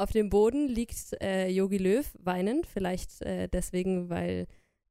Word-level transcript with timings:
Auf 0.00 0.12
dem 0.12 0.30
Boden 0.30 0.66
liegt 0.66 0.96
äh, 1.22 1.48
Yogi 1.48 1.76
Löw 1.76 2.06
weinend, 2.20 2.66
vielleicht 2.66 3.20
äh, 3.20 3.48
deswegen, 3.48 4.08
weil. 4.08 4.46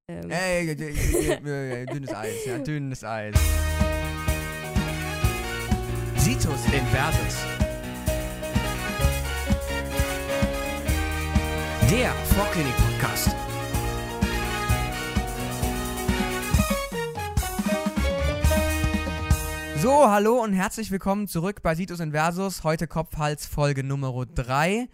Ähm, 0.08 0.30
Ey, 0.30 0.68
d- 0.68 0.76
d- 0.76 1.40
d- 1.44 1.86
dünnes 1.88 2.14
Eis, 2.14 2.46
ja, 2.46 2.60
dünnes 2.60 3.04
Eis. 3.04 3.36
Situs 6.16 6.64
Inversus. 6.72 7.38
Der 11.90 12.12
Vorklinik-Podcast. 12.36 13.30
So, 19.82 20.10
hallo 20.10 20.44
und 20.44 20.52
herzlich 20.52 20.92
willkommen 20.92 21.30
zurück 21.30 21.62
bei 21.62 21.74
Situs 21.74 22.02
Inversus. 22.02 22.66
Heute 22.66 22.86
Kopf-Hals-Folge 22.86 23.86
Nummer 23.86 24.26
3. 24.26 24.90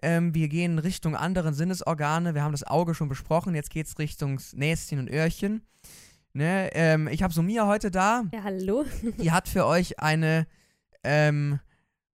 Ähm, 0.00 0.32
wir 0.32 0.48
gehen 0.48 0.78
Richtung 0.78 1.16
anderen 1.16 1.54
Sinnesorgane. 1.54 2.36
Wir 2.36 2.44
haben 2.44 2.52
das 2.52 2.62
Auge 2.62 2.94
schon 2.94 3.08
besprochen. 3.08 3.56
Jetzt 3.56 3.70
geht's 3.70 3.98
Richtung 3.98 4.40
Näschen 4.52 5.00
und 5.00 5.10
Öhrchen. 5.10 5.66
Ne, 6.34 6.70
ähm, 6.74 7.08
ich 7.08 7.24
habe 7.24 7.34
Sumia 7.34 7.66
heute 7.66 7.90
da. 7.90 8.22
ja, 8.32 8.44
hallo. 8.44 8.84
Die 9.18 9.32
hat 9.32 9.48
für 9.48 9.66
euch 9.66 9.98
eine 9.98 10.46
ähm, 11.02 11.58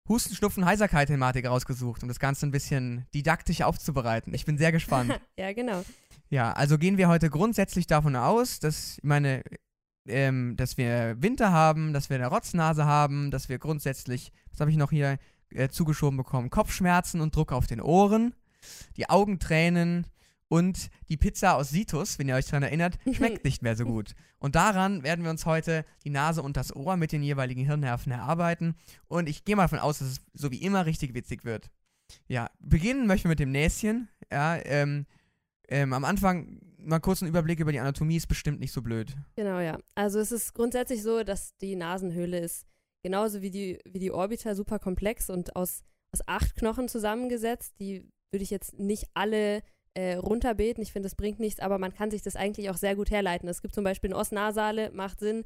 Husten, 0.08 0.34
Schnupfen, 0.34 0.64
Heiserkeit-Thematik 0.64 1.46
rausgesucht, 1.46 2.02
um 2.02 2.08
das 2.08 2.18
Ganze 2.18 2.46
ein 2.46 2.52
bisschen 2.52 3.04
didaktisch 3.12 3.60
aufzubereiten. 3.60 4.32
Ich 4.32 4.46
bin 4.46 4.56
sehr 4.56 4.72
gespannt. 4.72 5.20
ja, 5.38 5.52
genau. 5.52 5.84
Ja, 6.30 6.54
also 6.54 6.78
gehen 6.78 6.96
wir 6.96 7.08
heute 7.08 7.28
grundsätzlich 7.28 7.86
davon 7.86 8.16
aus, 8.16 8.60
dass, 8.60 8.96
ich 8.96 9.04
meine, 9.04 9.42
ähm, 10.06 10.56
dass 10.56 10.76
wir 10.76 11.16
Winter 11.20 11.52
haben, 11.52 11.92
dass 11.92 12.10
wir 12.10 12.16
eine 12.16 12.26
Rotznase 12.26 12.84
haben, 12.84 13.30
dass 13.30 13.48
wir 13.48 13.58
grundsätzlich, 13.58 14.32
was 14.50 14.60
habe 14.60 14.70
ich 14.70 14.76
noch 14.76 14.90
hier 14.90 15.18
äh, 15.50 15.68
zugeschoben 15.68 16.16
bekommen? 16.16 16.50
Kopfschmerzen 16.50 17.20
und 17.20 17.34
Druck 17.34 17.52
auf 17.52 17.66
den 17.66 17.80
Ohren, 17.80 18.34
die 18.96 19.08
Augentränen 19.08 20.06
und 20.48 20.90
die 21.08 21.16
Pizza 21.16 21.56
aus 21.56 21.70
Situs, 21.70 22.18
wenn 22.18 22.28
ihr 22.28 22.34
euch 22.34 22.46
daran 22.46 22.62
erinnert, 22.62 22.98
schmeckt 23.12 23.44
nicht 23.44 23.62
mehr 23.62 23.76
so 23.76 23.84
gut. 23.84 24.14
Und 24.38 24.54
daran 24.54 25.02
werden 25.02 25.24
wir 25.24 25.30
uns 25.30 25.46
heute 25.46 25.84
die 26.04 26.10
Nase 26.10 26.42
und 26.42 26.56
das 26.56 26.74
Ohr 26.76 26.96
mit 26.96 27.12
den 27.12 27.22
jeweiligen 27.22 27.64
Hirnnerven 27.64 28.12
erarbeiten. 28.12 28.74
Und 29.06 29.28
ich 29.28 29.44
gehe 29.44 29.56
mal 29.56 29.64
davon 29.64 29.78
aus, 29.78 29.98
dass 29.98 30.08
es 30.08 30.20
so 30.34 30.50
wie 30.50 30.62
immer 30.62 30.86
richtig 30.86 31.14
witzig 31.14 31.44
wird. 31.44 31.70
Ja, 32.28 32.50
beginnen 32.60 33.06
möchten 33.06 33.24
wir 33.24 33.30
mit 33.30 33.40
dem 33.40 33.52
Näschen. 33.52 34.08
Ja, 34.30 34.56
ähm, 34.64 35.06
ähm, 35.68 35.92
am 35.92 36.04
Anfang 36.04 36.60
mal 36.84 37.00
kurz 37.00 37.22
einen 37.22 37.30
Überblick 37.30 37.60
über 37.60 37.72
die 37.72 37.80
Anatomie 37.80 38.16
ist 38.16 38.26
bestimmt 38.26 38.60
nicht 38.60 38.72
so 38.72 38.82
blöd. 38.82 39.14
Genau, 39.36 39.60
ja. 39.60 39.78
Also 39.94 40.18
es 40.18 40.32
ist 40.32 40.54
grundsätzlich 40.54 41.02
so, 41.02 41.22
dass 41.22 41.56
die 41.56 41.76
Nasenhöhle 41.76 42.38
ist 42.38 42.66
genauso 43.02 43.42
wie 43.42 43.50
die, 43.50 43.78
wie 43.84 43.98
die 43.98 44.10
Orbita 44.10 44.54
super 44.54 44.78
komplex 44.78 45.30
und 45.30 45.54
aus, 45.54 45.84
aus 46.12 46.26
acht 46.26 46.56
Knochen 46.56 46.88
zusammengesetzt. 46.88 47.74
Die 47.78 48.08
würde 48.32 48.42
ich 48.42 48.50
jetzt 48.50 48.78
nicht 48.78 49.04
alle 49.14 49.62
äh, 49.92 50.14
runterbeten. 50.14 50.82
Ich 50.82 50.92
finde, 50.92 51.06
das 51.06 51.14
bringt 51.14 51.38
nichts, 51.38 51.60
aber 51.60 51.78
man 51.78 51.94
kann 51.94 52.10
sich 52.10 52.22
das 52.22 52.34
eigentlich 52.34 52.70
auch 52.70 52.76
sehr 52.76 52.96
gut 52.96 53.10
herleiten. 53.10 53.48
Es 53.48 53.62
gibt 53.62 53.74
zum 53.74 53.84
Beispiel 53.84 54.10
eine 54.10 54.18
Osnasale, 54.18 54.90
macht 54.92 55.20
Sinn. 55.20 55.44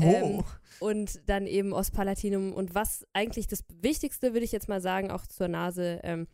Ähm, 0.00 0.44
und 0.78 1.28
dann 1.28 1.46
eben 1.46 1.72
Ospalatinum. 1.72 2.52
Und 2.52 2.74
was 2.76 3.04
eigentlich 3.12 3.48
das 3.48 3.64
Wichtigste, 3.82 4.32
würde 4.32 4.44
ich 4.44 4.52
jetzt 4.52 4.68
mal 4.68 4.80
sagen, 4.80 5.10
auch 5.10 5.26
zur 5.26 5.48
Nase, 5.48 6.00
ähm, 6.04 6.28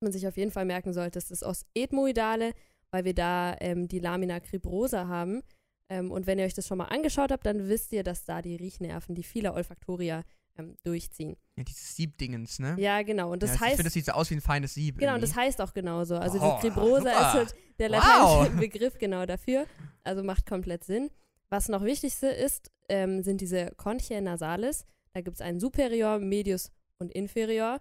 man 0.00 0.12
sich 0.12 0.26
auf 0.26 0.36
jeden 0.36 0.50
Fall 0.50 0.64
merken 0.64 0.92
sollte, 0.92 1.18
ist 1.18 1.30
das 1.30 1.44
Os-Ethmoidale, 1.44 2.52
weil 2.92 3.04
wir 3.04 3.14
da 3.14 3.56
ähm, 3.60 3.88
die 3.88 3.98
Lamina 3.98 4.38
cribrosa 4.38 5.08
haben. 5.08 5.42
Ähm, 5.88 6.10
und 6.12 6.26
wenn 6.26 6.38
ihr 6.38 6.44
euch 6.44 6.54
das 6.54 6.68
schon 6.68 6.78
mal 6.78 6.84
angeschaut 6.84 7.32
habt, 7.32 7.44
dann 7.44 7.68
wisst 7.68 7.92
ihr, 7.92 8.04
dass 8.04 8.24
da 8.24 8.40
die 8.42 8.54
Riechnerven, 8.56 9.14
die 9.14 9.22
vieler 9.24 9.54
Olfaktoria 9.54 10.22
ähm, 10.56 10.76
durchziehen. 10.84 11.36
ja, 11.56 11.64
dieses 11.64 11.96
Siebdingens, 11.96 12.58
ne? 12.58 12.76
Ja, 12.78 13.02
genau. 13.02 13.32
Und 13.32 13.42
das 13.42 13.50
ja, 13.50 13.54
ich 13.56 13.60
heißt. 13.62 13.70
finde, 13.76 13.84
das 13.84 13.94
sieht 13.94 14.04
so 14.06 14.12
aus 14.12 14.30
wie 14.30 14.34
ein 14.36 14.40
feines 14.42 14.74
Sieb. 14.74 14.98
Genau, 14.98 15.14
und 15.14 15.22
das 15.22 15.30
irgendwie. 15.30 15.46
heißt 15.46 15.60
auch 15.62 15.72
genauso. 15.74 16.16
Also 16.16 16.38
Oh, 16.40 16.58
die 16.62 16.68
Cribrosa 16.68 17.10
ist 17.10 17.32
halt 17.34 17.54
der 17.78 17.90
Wow. 17.90 17.96
lateinische 17.96 18.56
Begriff 18.60 18.98
genau 18.98 19.26
dafür. 19.26 19.66
Also 20.04 20.22
macht 20.22 20.46
komplett 20.46 20.84
Sinn. 20.84 21.10
Was 21.48 21.68
noch 21.68 21.82
wichtigste 21.84 22.28
ist, 22.28 22.70
ähm, 22.88 23.22
sind 23.22 23.40
diese 23.40 23.72
Conchae 23.76 24.20
nasalis. 24.20 24.84
Da 25.14 25.20
gibt 25.22 25.36
es 25.36 25.40
einen 25.40 25.60
Superior, 25.60 26.18
Medius 26.18 26.70
und 26.98 27.10
Inferior. 27.12 27.80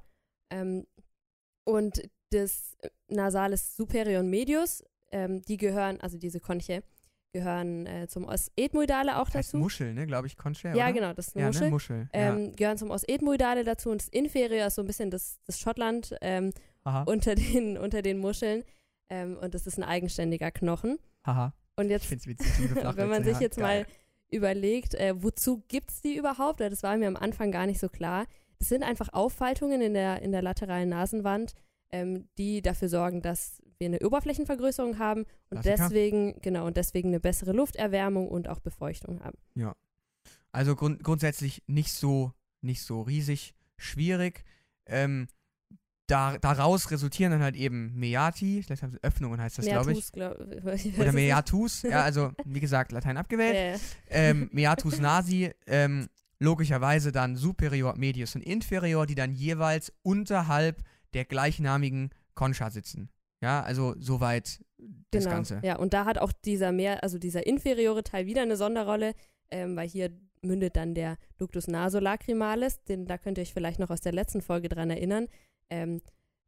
Ähm, 0.50 0.86
und 1.66 2.02
das 2.32 2.78
Nasalis 3.10 3.76
Superior 3.76 4.22
und 4.22 4.30
Medius, 4.30 4.84
ähm, 5.12 5.42
die 5.44 5.58
gehören, 5.58 6.00
also 6.02 6.18
diese 6.18 6.40
Conchae, 6.40 6.82
gehören 7.34 7.86
äh, 7.86 8.08
zum 8.08 8.26
Os-Ethmoidale 8.26 9.18
auch 9.18 9.30
Das 9.30 9.48
dazu. 9.48 9.58
Muschel, 9.58 9.94
ne? 9.94 10.06
Glaube 10.06 10.28
ich, 10.28 10.38
Concha, 10.38 10.76
ja, 10.76 10.86
oder? 10.86 10.94
genau, 10.94 11.14
das 11.14 11.30
ist 11.30 11.36
eine 11.36 11.44
Ja, 11.44 11.48
Muschel. 11.48 11.64
ne? 11.68 11.70
Muschel. 11.72 12.10
Ähm, 12.14 12.56
gehören 12.56 12.78
zum 12.78 12.90
Os-Ethmoidale 12.92 13.64
dazu 13.64 13.90
und 13.90 14.02
das 14.02 14.10
Inferior 14.10 14.68
ist 14.68 14.76
so 14.76 14.82
ein 14.82 14.88
bisschen 14.88 15.12
das, 15.12 15.40
das 15.46 15.60
Schottland 15.60 16.16
ähm, 16.22 16.52
ja. 16.86 17.04
Unter 17.04 17.36
den, 17.36 17.78
unter 17.78 18.02
den 18.02 18.18
Muscheln. 18.18 18.64
Ähm, 19.10 19.38
und 19.38 19.54
das 19.54 19.68
ist 19.68 19.78
ein 19.78 19.84
eigenständiger 19.84 20.52
Knochen. 20.52 20.98
Haha. 21.26 21.54
Und 21.76 21.90
jetzt, 21.90 22.12
es 22.12 22.28
witzig. 22.28 22.48
wenn 22.96 23.10
man 23.10 23.24
sich 23.24 23.36
ja. 23.36 23.42
jetzt 23.42 23.58
Geil. 23.58 23.84
mal 23.84 23.88
überlegt, 24.30 24.96
äh, 24.96 25.14
wozu 25.22 25.64
gibt 25.68 25.92
es 25.92 26.02
die 26.02 26.16
überhaupt? 26.16 26.60
Weil 26.60 26.70
Das 26.70 26.84
war 26.84 26.98
mir 26.98 27.08
am 27.08 27.16
Anfang 27.16 27.52
gar 27.52 27.66
nicht 27.66 27.80
so 27.80 27.88
klar. 27.88 28.26
Das 28.60 28.70
sind 28.70 28.84
einfach 28.84 29.10
Auffaltungen 29.14 29.82
in 29.82 29.94
der, 29.94 30.22
in 30.22 30.32
der 30.32 30.42
lateralen 30.42 30.90
Nasenwand, 30.90 31.54
ähm, 31.92 32.28
die 32.38 32.62
dafür 32.62 32.90
sorgen, 32.90 33.22
dass 33.22 33.62
wir 33.82 33.88
eine 33.88 34.00
Oberflächenvergrößerung 34.00 34.98
haben 34.98 35.26
und 35.50 35.62
Klassiker. 35.62 35.90
deswegen, 35.90 36.40
genau, 36.42 36.66
und 36.66 36.78
deswegen 36.78 37.10
eine 37.10 37.20
bessere 37.20 37.52
Lufterwärmung 37.52 38.30
und 38.30 38.48
auch 38.48 38.60
Befeuchtung 38.60 39.22
haben. 39.22 39.38
Also 40.54 40.76
grund 40.76 41.04
grundsätzlich 41.04 41.64
nicht 41.68 41.92
so, 41.92 42.32
nicht 42.62 42.84
so 42.84 43.02
riesig 43.02 43.54
schwierig. 43.78 44.44
Ähm, 44.86 45.28
da, 46.08 46.38
daraus 46.38 46.92
resultieren 46.92 47.32
dann 47.32 47.42
halt 47.42 47.56
eben 47.56 47.98
Meati, 47.98 48.62
vielleicht 48.64 48.84
haben 48.84 48.92
sie 48.92 49.02
Öffnungen 49.02 49.40
heißt 49.40 49.58
das, 49.58 49.66
glaube 49.66 49.94
ich. 49.94 49.98
Meatus, 49.98 50.12
glaub, 50.12 50.74
ich 50.74 51.00
Oder. 51.00 51.14
Meatus, 51.14 51.84
ja, 51.84 52.02
also 52.04 52.34
wie 52.44 52.60
gesagt, 52.60 52.92
Latein 52.92 53.18
abgewählt. 53.18 53.56
Ja, 53.56 53.72
ja. 53.72 53.80
ähm, 54.10 54.50
Meatus 54.54 55.00
nasi, 55.00 55.52
ähm, 55.68 56.10
logischerweise 56.40 57.12
dann 57.12 57.38
Superior, 57.38 57.96
Medius 57.98 58.36
und 58.36 58.42
Inferior, 58.42 59.06
die 59.06 59.16
dann 59.16 59.32
jeweils 59.32 59.94
unterhalb 60.04 60.84
der 61.14 61.24
gleichnamigen 61.24 62.10
Concha 62.36 62.70
sitzen. 62.70 63.10
Ja, 63.42 63.62
also 63.62 63.96
soweit 64.00 64.64
das 65.12 65.24
genau. 65.24 65.36
Ganze. 65.36 65.60
Ja, 65.64 65.78
und 65.78 65.94
da 65.94 66.06
hat 66.06 66.18
auch 66.18 66.32
dieser 66.32 66.72
mehr, 66.72 67.04
also 67.04 67.18
dieser 67.18 67.46
inferiore 67.46 68.04
Teil 68.04 68.26
wieder 68.26 68.42
eine 68.42 68.56
Sonderrolle, 68.56 69.14
ähm, 69.50 69.76
weil 69.76 69.88
hier 69.88 70.12
mündet 70.42 70.76
dann 70.76 70.96
der 70.96 71.18
Ductus 71.38 71.68
nasolacrimalis, 71.68 72.84
den 72.84 73.06
da 73.06 73.18
könnt 73.18 73.38
ihr 73.38 73.44
euch 73.44 73.54
vielleicht 73.54 73.80
noch 73.80 73.90
aus 73.90 74.02
der 74.02 74.14
letzten 74.14 74.42
Folge 74.42 74.70
dran 74.70 74.90
erinnern. 74.90 75.28
Ähm, 75.70 76.02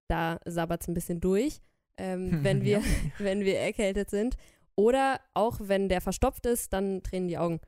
da 0.08 0.40
sabbert 0.46 0.82
es 0.82 0.88
ein 0.88 0.94
bisschen 0.94 1.20
durch, 1.20 1.62
ähm, 1.98 2.30
wenn 2.44 2.64
wir, 2.64 2.80
Ja. 2.80 2.84
wenn 3.20 3.42
wir 3.42 3.60
erkältet 3.60 4.10
sind. 4.10 4.36
Oder 4.76 5.20
auch 5.36 5.58
wenn 5.62 5.88
der 5.90 6.02
verstopft 6.02 6.48
ist, 6.48 6.74
dann 6.74 7.04
tränen 7.04 7.28
die 7.28 7.38
Augen. 7.38 7.60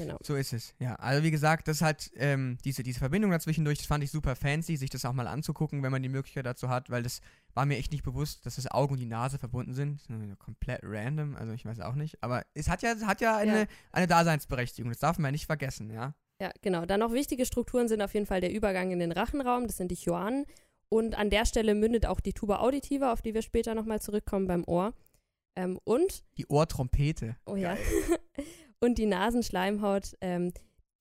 Genau. 0.00 0.16
So 0.22 0.34
ist 0.36 0.52
es, 0.52 0.74
ja. 0.78 0.94
Also 0.96 1.22
wie 1.22 1.30
gesagt, 1.30 1.68
das 1.68 1.82
hat 1.82 2.10
ähm, 2.16 2.58
diese, 2.64 2.82
diese 2.82 2.98
Verbindung 2.98 3.30
dazwischendurch, 3.30 3.78
das 3.78 3.86
fand 3.86 4.02
ich 4.02 4.10
super 4.10 4.34
fancy, 4.34 4.76
sich 4.76 4.90
das 4.90 5.04
auch 5.04 5.12
mal 5.12 5.26
anzugucken, 5.26 5.82
wenn 5.82 5.92
man 5.92 6.02
die 6.02 6.08
Möglichkeit 6.08 6.46
dazu 6.46 6.68
hat, 6.68 6.90
weil 6.90 7.02
das 7.02 7.20
war 7.54 7.66
mir 7.66 7.76
echt 7.76 7.92
nicht 7.92 8.02
bewusst, 8.04 8.44
dass 8.46 8.56
das 8.56 8.66
Auge 8.66 8.92
und 8.94 9.00
die 9.00 9.06
Nase 9.06 9.38
verbunden 9.38 9.74
sind. 9.74 10.00
Das 10.08 10.20
ist 10.20 10.38
komplett 10.38 10.80
random, 10.82 11.36
also 11.36 11.52
ich 11.52 11.64
weiß 11.64 11.80
auch 11.80 11.94
nicht. 11.94 12.22
Aber 12.22 12.44
es 12.54 12.68
hat 12.68 12.82
ja, 12.82 12.92
es 12.92 13.04
hat 13.04 13.20
ja 13.20 13.36
eine, 13.36 13.60
Ja. 13.60 13.66
eine 13.92 14.06
Daseinsberechtigung, 14.06 14.90
das 14.90 15.00
darf 15.00 15.18
man 15.18 15.26
ja 15.28 15.32
nicht 15.32 15.46
vergessen, 15.46 15.90
ja. 15.90 16.14
Ja, 16.40 16.50
genau. 16.62 16.86
Dann 16.86 17.00
noch 17.00 17.12
wichtige 17.12 17.44
Strukturen 17.44 17.86
sind 17.88 18.00
auf 18.00 18.14
jeden 18.14 18.24
Fall 18.26 18.40
der 18.40 18.52
Übergang 18.52 18.90
in 18.92 18.98
den 18.98 19.12
Rachenraum, 19.12 19.66
das 19.66 19.76
sind 19.76 19.90
die 19.90 19.96
Choanen. 20.02 20.46
Und 20.88 21.14
an 21.14 21.28
der 21.30 21.44
Stelle 21.44 21.74
mündet 21.74 22.06
auch 22.06 22.18
die 22.20 22.32
Tuba 22.32 22.60
auditiva, 22.60 23.12
auf 23.12 23.20
die 23.22 23.34
wir 23.34 23.42
später 23.42 23.74
nochmal 23.74 24.00
zurückkommen 24.00 24.46
beim 24.48 24.64
Ohr. 24.66 24.92
Ähm, 25.56 25.78
und, 25.84 26.24
Die 26.38 26.46
Ohrtrompete. 26.46 27.36
oh 27.44 27.56
ja, 27.56 27.76
und 28.80 28.98
die 28.98 29.06
Nasenschleimhaut, 29.06 30.16
ähm, 30.20 30.52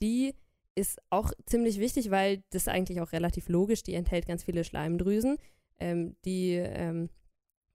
die 0.02 0.36
ist 0.76 1.00
auch 1.10 1.32
ziemlich 1.46 1.80
wichtig, 1.80 2.10
weil 2.12 2.44
das 2.52 2.64
ist 2.64 2.68
eigentlich 2.70 3.02
auch 3.02 3.12
relativ 3.12 3.50
logisch, 3.50 3.84
die 3.84 3.94
enthält 3.94 4.28
ganz 4.28 4.44
viele 4.44 4.64
Schleimdrüsen, 4.64 5.38
ähm, 5.80 6.16
die 6.26 6.54
ähm, 6.54 7.10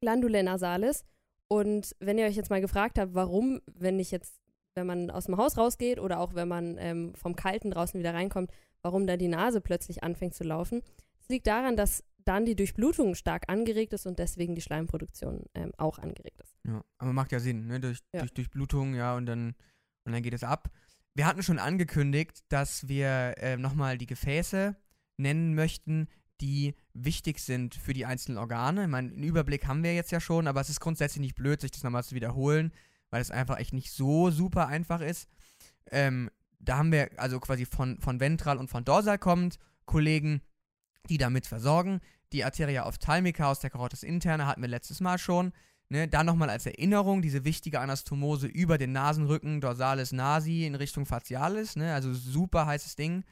Glandulae 0.00 0.42
nasalis. 0.42 1.04
Und 1.48 1.94
wenn 2.00 2.18
ihr 2.18 2.26
euch 2.26 2.36
jetzt 2.36 2.50
mal 2.50 2.60
gefragt 2.60 2.98
habt, 2.98 3.14
warum, 3.14 3.60
wenn 3.66 3.98
ich 3.98 4.10
jetzt, 4.10 4.40
wenn 4.74 4.86
man 4.86 5.10
aus 5.10 5.26
dem 5.26 5.36
Haus 5.36 5.58
rausgeht 5.58 6.00
oder 6.00 6.20
auch 6.20 6.34
wenn 6.34 6.48
man 6.48 6.76
ähm, 6.78 7.14
vom 7.14 7.36
Kalten 7.36 7.70
draußen 7.70 7.98
wieder 7.98 8.14
reinkommt, 8.14 8.50
warum 8.82 9.06
da 9.06 9.16
die 9.16 9.28
Nase 9.28 9.60
plötzlich 9.60 10.02
anfängt 10.02 10.34
zu 10.34 10.44
laufen, 10.44 10.82
das 11.18 11.28
liegt 11.28 11.46
daran, 11.46 11.76
dass 11.76 12.04
dann 12.24 12.46
die 12.46 12.56
Durchblutung 12.56 13.14
stark 13.14 13.44
angeregt 13.48 13.92
ist 13.92 14.06
und 14.06 14.18
deswegen 14.18 14.54
die 14.54 14.62
Schleimproduktion 14.62 15.44
ähm, 15.54 15.72
auch 15.76 15.98
angeregt 15.98 16.40
ist. 16.40 16.56
Ja, 16.66 16.82
aber 16.98 17.12
macht 17.12 17.32
ja 17.32 17.38
Sinn, 17.40 17.66
ne? 17.66 17.80
Durch, 17.80 17.98
Ja. 18.14 18.20
durch 18.20 18.32
Durchblutung, 18.32 18.94
ja, 18.94 19.14
und 19.14 19.26
dann, 19.26 19.54
und 20.04 20.12
dann 20.12 20.22
geht 20.22 20.34
es 20.34 20.44
ab. 20.44 20.70
Wir 21.14 21.26
hatten 21.26 21.42
schon 21.42 21.58
angekündigt, 21.58 22.44
dass 22.48 22.88
wir 22.88 23.34
äh, 23.38 23.56
nochmal 23.56 23.98
die 23.98 24.06
Gefäße 24.06 24.76
nennen 25.16 25.54
möchten, 25.54 26.08
die 26.40 26.74
wichtig 26.92 27.38
sind 27.38 27.74
für 27.74 27.92
die 27.92 28.04
einzelnen 28.04 28.38
Organe. 28.38 28.82
Ich 28.82 28.88
meine, 28.88 29.12
einen 29.12 29.22
Überblick 29.22 29.66
haben 29.66 29.84
wir 29.84 29.94
jetzt 29.94 30.10
ja 30.10 30.20
schon, 30.20 30.48
aber 30.48 30.60
es 30.60 30.70
ist 30.70 30.80
grundsätzlich 30.80 31.20
nicht 31.20 31.36
blöd, 31.36 31.60
sich 31.60 31.70
das 31.70 31.84
nochmal 31.84 32.04
zu 32.04 32.14
wiederholen, 32.14 32.72
weil 33.10 33.22
es 33.22 33.30
einfach 33.30 33.58
echt 33.58 33.72
nicht 33.72 33.92
so 33.92 34.30
super 34.30 34.66
einfach 34.66 35.00
ist. 35.00 35.28
Ähm, 35.90 36.30
da 36.58 36.78
haben 36.78 36.90
wir 36.90 37.10
also 37.16 37.38
quasi 37.38 37.64
von, 37.66 38.00
von 38.00 38.18
ventral 38.18 38.58
und 38.58 38.68
von 38.68 38.84
dorsal 38.84 39.18
kommt 39.18 39.58
Kollegen 39.84 40.40
die 41.08 41.18
damit 41.18 41.46
versorgen. 41.46 42.00
Die 42.32 42.44
Arteria 42.44 42.86
ophthalmica 42.86 43.50
aus 43.50 43.60
der 43.60 43.70
Carotis 43.70 44.02
interna 44.02 44.46
hatten 44.46 44.62
wir 44.62 44.68
letztes 44.68 45.00
Mal 45.00 45.18
schon. 45.18 45.52
Ne, 45.90 46.08
dann 46.08 46.24
nochmal 46.24 46.48
als 46.48 46.64
Erinnerung 46.64 47.20
diese 47.20 47.44
wichtige 47.44 47.78
Anastomose 47.78 48.46
über 48.46 48.78
den 48.78 48.92
Nasenrücken, 48.92 49.60
Dorsalis 49.60 50.12
nasi 50.12 50.64
in 50.64 50.74
Richtung 50.74 51.04
Facialis, 51.04 51.76
ne, 51.76 51.92
also 51.92 52.14
super 52.14 52.66
heißes 52.66 52.96
Ding. 52.96 53.22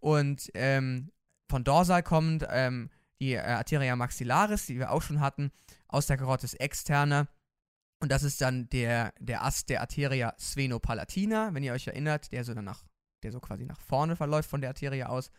Und 0.00 0.50
ähm, 0.54 1.12
von 1.50 1.64
Dorsal 1.64 2.02
kommend 2.02 2.46
ähm, 2.50 2.88
die 3.20 3.34
äh, 3.34 3.40
Arteria 3.40 3.94
maxillaris, 3.94 4.66
die 4.66 4.78
wir 4.78 4.90
auch 4.90 5.02
schon 5.02 5.20
hatten, 5.20 5.52
aus 5.86 6.06
der 6.06 6.16
Carotis 6.16 6.54
externa. 6.54 7.28
Und 8.00 8.10
das 8.10 8.22
ist 8.22 8.40
dann 8.40 8.68
der, 8.70 9.12
der 9.20 9.44
Ast 9.44 9.68
der 9.68 9.80
Arteria 9.80 10.34
svenopalatina, 10.40 11.54
wenn 11.54 11.62
ihr 11.62 11.72
euch 11.72 11.86
erinnert, 11.86 12.32
der 12.32 12.42
so 12.42 12.54
dann 12.54 12.64
nach, 12.64 12.84
der 13.22 13.30
so 13.30 13.38
quasi 13.38 13.64
nach 13.64 13.78
vorne 13.78 14.16
verläuft 14.16 14.50
von 14.50 14.60
der 14.60 14.70
Arteria 14.70 15.06
aus. 15.06 15.30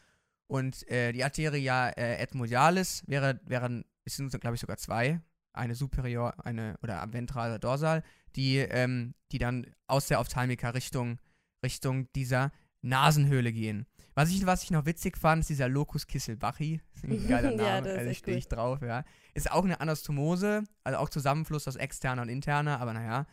Und 0.48 0.88
äh, 0.90 1.12
die 1.12 1.24
Arteria 1.24 1.90
äh, 1.90 2.18
etmodialis 2.18 3.04
wäre, 3.08 3.42
wären, 3.44 3.84
es 4.06 4.16
sind 4.16 4.30
glaube 4.40 4.56
ich 4.56 4.62
sogar 4.62 4.78
zwei, 4.78 5.20
eine 5.54 5.76
superior, 5.76 6.46
eine 6.46 6.76
oder 6.82 7.06
ventrale 7.12 7.60
dorsal, 7.60 8.04
die, 8.36 8.58
ähm, 8.58 9.14
die 9.32 9.38
dann 9.38 9.68
aus 9.88 10.08
der 10.08 10.20
Ophthalmika 10.20 10.70
Richtung, 10.70 11.20
Richtung 11.64 12.12
dieser 12.14 12.52
Nasenhöhle 12.82 13.54
gehen. 13.54 13.86
Was 14.16 14.30
ich, 14.30 14.46
was 14.46 14.64
ich 14.64 14.72
noch 14.72 14.86
witzig 14.86 15.18
fand, 15.18 15.42
ist 15.42 15.50
dieser 15.50 15.70
Locus 15.70 16.06
Kisselbachi. 16.06 16.82
Ein 17.04 17.28
geiler 17.28 17.52
Name, 17.52 17.64
Ja, 17.64 17.78
ist 17.80 18.00
also 18.00 18.14
stehe 18.14 18.38
ich 18.38 18.48
drauf, 18.48 18.82
ja. 18.82 19.04
Ist 19.34 19.52
auch 19.52 19.64
eine 19.64 19.80
Anastomose, 19.80 20.64
also 20.84 21.00
auch 21.00 21.10
Zusammenfluss 21.10 21.68
aus 21.68 21.76
externer 21.76 22.22
und 22.22 22.30
interner, 22.30 22.80
aber 22.80 22.94
naja. 22.94 23.26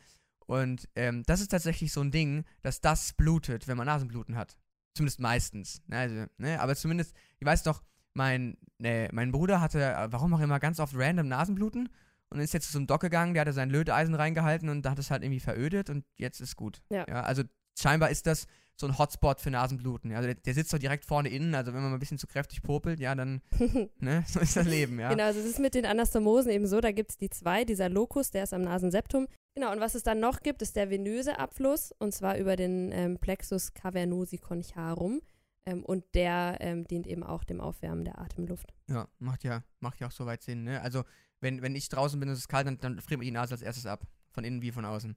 Und 0.47 0.89
ähm, 0.97 1.23
das 1.27 1.41
ist 1.41 1.49
tatsächlich 1.49 1.93
so 1.93 2.01
ein 2.01 2.11
Ding, 2.11 2.45
dass 2.63 2.81
das 2.81 3.13
blutet, 3.13 3.69
wenn 3.69 3.77
man 3.77 3.87
Nasenbluten 3.87 4.37
hat. 4.37 4.57
Zumindest 4.95 5.21
meistens. 5.21 5.83
Ne? 5.87 5.97
Also, 5.97 6.27
ne? 6.39 6.61
Aber 6.61 6.75
zumindest, 6.75 7.15
ich 7.39 7.47
weiß 7.47 7.63
doch, 7.63 7.83
mein, 8.15 8.57
ne, 8.79 9.09
mein 9.13 9.33
Bruder 9.33 9.61
hatte, 9.61 9.83
äh, 9.83 10.09
warum 10.11 10.35
auch 10.35 10.41
immer, 10.41 10.59
ganz 10.59 10.81
oft 10.81 10.95
random 10.97 11.29
Nasenbluten 11.29 11.89
und 12.31 12.41
ist 12.41 12.55
jetzt 12.55 12.67
zu 12.67 12.73
so 12.73 12.79
einem 12.79 12.87
Doc 12.87 13.00
gegangen, 13.00 13.35
der 13.35 13.43
hatte 13.43 13.53
sein 13.53 13.71
Löteisen 13.71 14.15
reingehalten 14.15 14.69
und 14.69 14.82
da 14.82 14.91
hat 14.93 14.99
es 14.99 15.11
halt 15.11 15.23
irgendwie 15.23 15.41
verödet 15.41 15.91
und 15.91 16.05
jetzt 16.17 16.41
ist 16.41 16.56
gut. 16.56 16.82
Ja. 16.91 17.05
also 17.05 17.43
scheinbar 17.79 18.11
ist 18.11 18.27
das 18.27 18.47
so 18.81 18.87
ein 18.87 18.99
Hotspot 18.99 19.41
für 19.41 19.50
Nasenbluten. 19.50 20.11
Ja, 20.11 20.17
also 20.17 20.29
der, 20.29 20.37
der 20.37 20.55
sitzt 20.55 20.73
doch 20.73 20.79
direkt 20.79 21.05
vorne 21.05 21.29
innen, 21.29 21.55
also 21.55 21.73
wenn 21.73 21.82
man 21.82 21.91
mal 21.91 21.97
ein 21.97 22.00
bisschen 22.00 22.19
zu 22.19 22.27
kräftig 22.27 22.62
popelt, 22.62 22.99
ja, 22.99 23.15
dann, 23.15 23.43
ne, 23.99 24.25
so 24.29 24.41
ist 24.41 24.56
das 24.56 24.67
Leben, 24.67 24.99
ja. 24.99 25.11
Genau, 25.11 25.25
also 25.25 25.38
es 25.38 25.47
ist 25.47 25.61
mit 25.61 25.75
den 25.75 25.87
Anastomosen 25.87 26.50
eben 26.50 26.67
so, 26.67 26.81
da 26.81 26.91
gibt 26.91 27.11
es 27.11 27.19
die 27.19 27.31
zwei, 27.31 27.65
dieser 27.65 27.88
Locus, 27.88 28.31
der 28.31 28.44
ist 28.44 28.55
am 28.55 28.62
Nasenseptum. 28.62 29.29
Genau, 29.55 29.73
und 29.73 29.81
was 29.81 29.94
es 29.94 30.03
dann 30.03 30.21
noch 30.21 30.41
gibt, 30.41 30.62
ist 30.62 30.76
der 30.76 30.91
venöse 30.91 31.38
Abfluss, 31.38 31.93
und 31.99 32.15
zwar 32.15 32.38
über 32.38 32.56
den 32.56 32.91
ähm, 32.93 33.19
Plexus 33.19 33.75
cavernosi 33.75 34.38
concharum. 34.38 35.21
Ähm, 35.67 35.85
und 35.85 36.05
der 36.15 36.56
ähm, 36.61 36.87
dient 36.87 37.06
eben 37.06 37.23
auch 37.23 37.44
dem 37.44 37.61
Aufwärmen 37.61 38.05
der 38.05 38.19
Atemluft. 38.19 38.73
Ja, 38.88 39.09
macht 39.19 39.44
ja, 39.44 39.62
macht 39.81 40.00
ja 40.00 40.06
auch 40.06 40.12
soweit 40.12 40.43
Sinn, 40.43 40.65
ne? 40.65 40.81
Also, 40.81 41.05
wenn, 41.41 41.63
wenn 41.63 41.75
ich 41.75 41.89
draußen 41.89 42.19
bin 42.19 42.29
und 42.29 42.35
es 42.35 42.41
ist 42.41 42.49
kalt, 42.49 42.67
dann, 42.67 42.79
dann 42.79 43.01
friert 43.01 43.19
mir 43.19 43.25
die 43.25 43.31
Nase 43.31 43.55
als 43.55 43.63
erstes 43.63 43.87
ab. 43.87 44.07
Von 44.33 44.45
innen 44.45 44.63
wie 44.63 44.71
von 44.71 44.85
außen. 44.85 45.17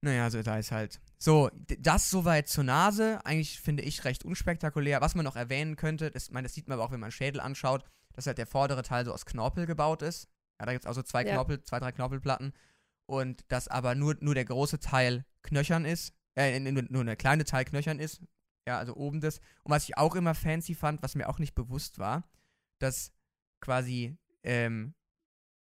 Naja, 0.00 0.30
so 0.30 0.42
da 0.42 0.58
ist 0.58 0.72
halt. 0.72 1.00
So, 1.18 1.50
das 1.78 2.10
soweit 2.10 2.48
zur 2.48 2.64
Nase. 2.64 3.24
Eigentlich 3.24 3.60
finde 3.60 3.82
ich 3.82 4.04
recht 4.04 4.24
unspektakulär. 4.24 5.00
Was 5.00 5.14
man 5.14 5.24
noch 5.24 5.36
erwähnen 5.36 5.76
könnte, 5.76 6.10
das, 6.10 6.24
ich 6.24 6.30
meine, 6.32 6.46
das 6.46 6.54
sieht 6.54 6.66
man 6.66 6.78
aber 6.78 6.84
auch, 6.84 6.90
wenn 6.90 6.98
man 6.98 7.08
einen 7.08 7.12
Schädel 7.12 7.40
anschaut, 7.40 7.84
dass 8.14 8.26
halt 8.26 8.38
der 8.38 8.46
vordere 8.46 8.82
Teil 8.82 9.04
so 9.04 9.12
aus 9.12 9.26
Knorpel 9.26 9.66
gebaut 9.66 10.02
ist. 10.02 10.28
Ja, 10.58 10.66
da 10.66 10.72
gibt 10.72 10.84
es 10.84 10.90
auch 10.90 10.94
so 10.94 11.02
zwei 11.02 11.24
Ja. 11.24 11.34
Knorpel, 11.34 11.62
zwei, 11.62 11.78
drei 11.78 11.92
Knorpelplatten. 11.92 12.52
Und 13.06 13.44
dass 13.48 13.68
aber 13.68 13.94
nur, 13.94 14.16
nur 14.20 14.34
der 14.34 14.44
große 14.44 14.80
Teil 14.80 15.24
knöchern 15.42 15.84
ist. 15.84 16.14
Äh, 16.34 16.58
nur, 16.58 16.82
nur 16.88 17.04
der 17.04 17.16
kleine 17.16 17.44
Teil 17.44 17.64
knöchern 17.64 17.98
ist. 17.98 18.22
Ja, 18.66 18.78
also 18.78 18.94
oben 18.96 19.20
das. 19.20 19.38
Und 19.62 19.70
was 19.70 19.84
ich 19.84 19.96
auch 19.98 20.14
immer 20.14 20.34
fancy 20.34 20.74
fand, 20.74 21.02
was 21.02 21.14
mir 21.14 21.28
auch 21.28 21.38
nicht 21.38 21.54
bewusst 21.54 21.98
war, 21.98 22.28
dass 22.78 23.12
quasi, 23.60 24.16
ähm, 24.42 24.94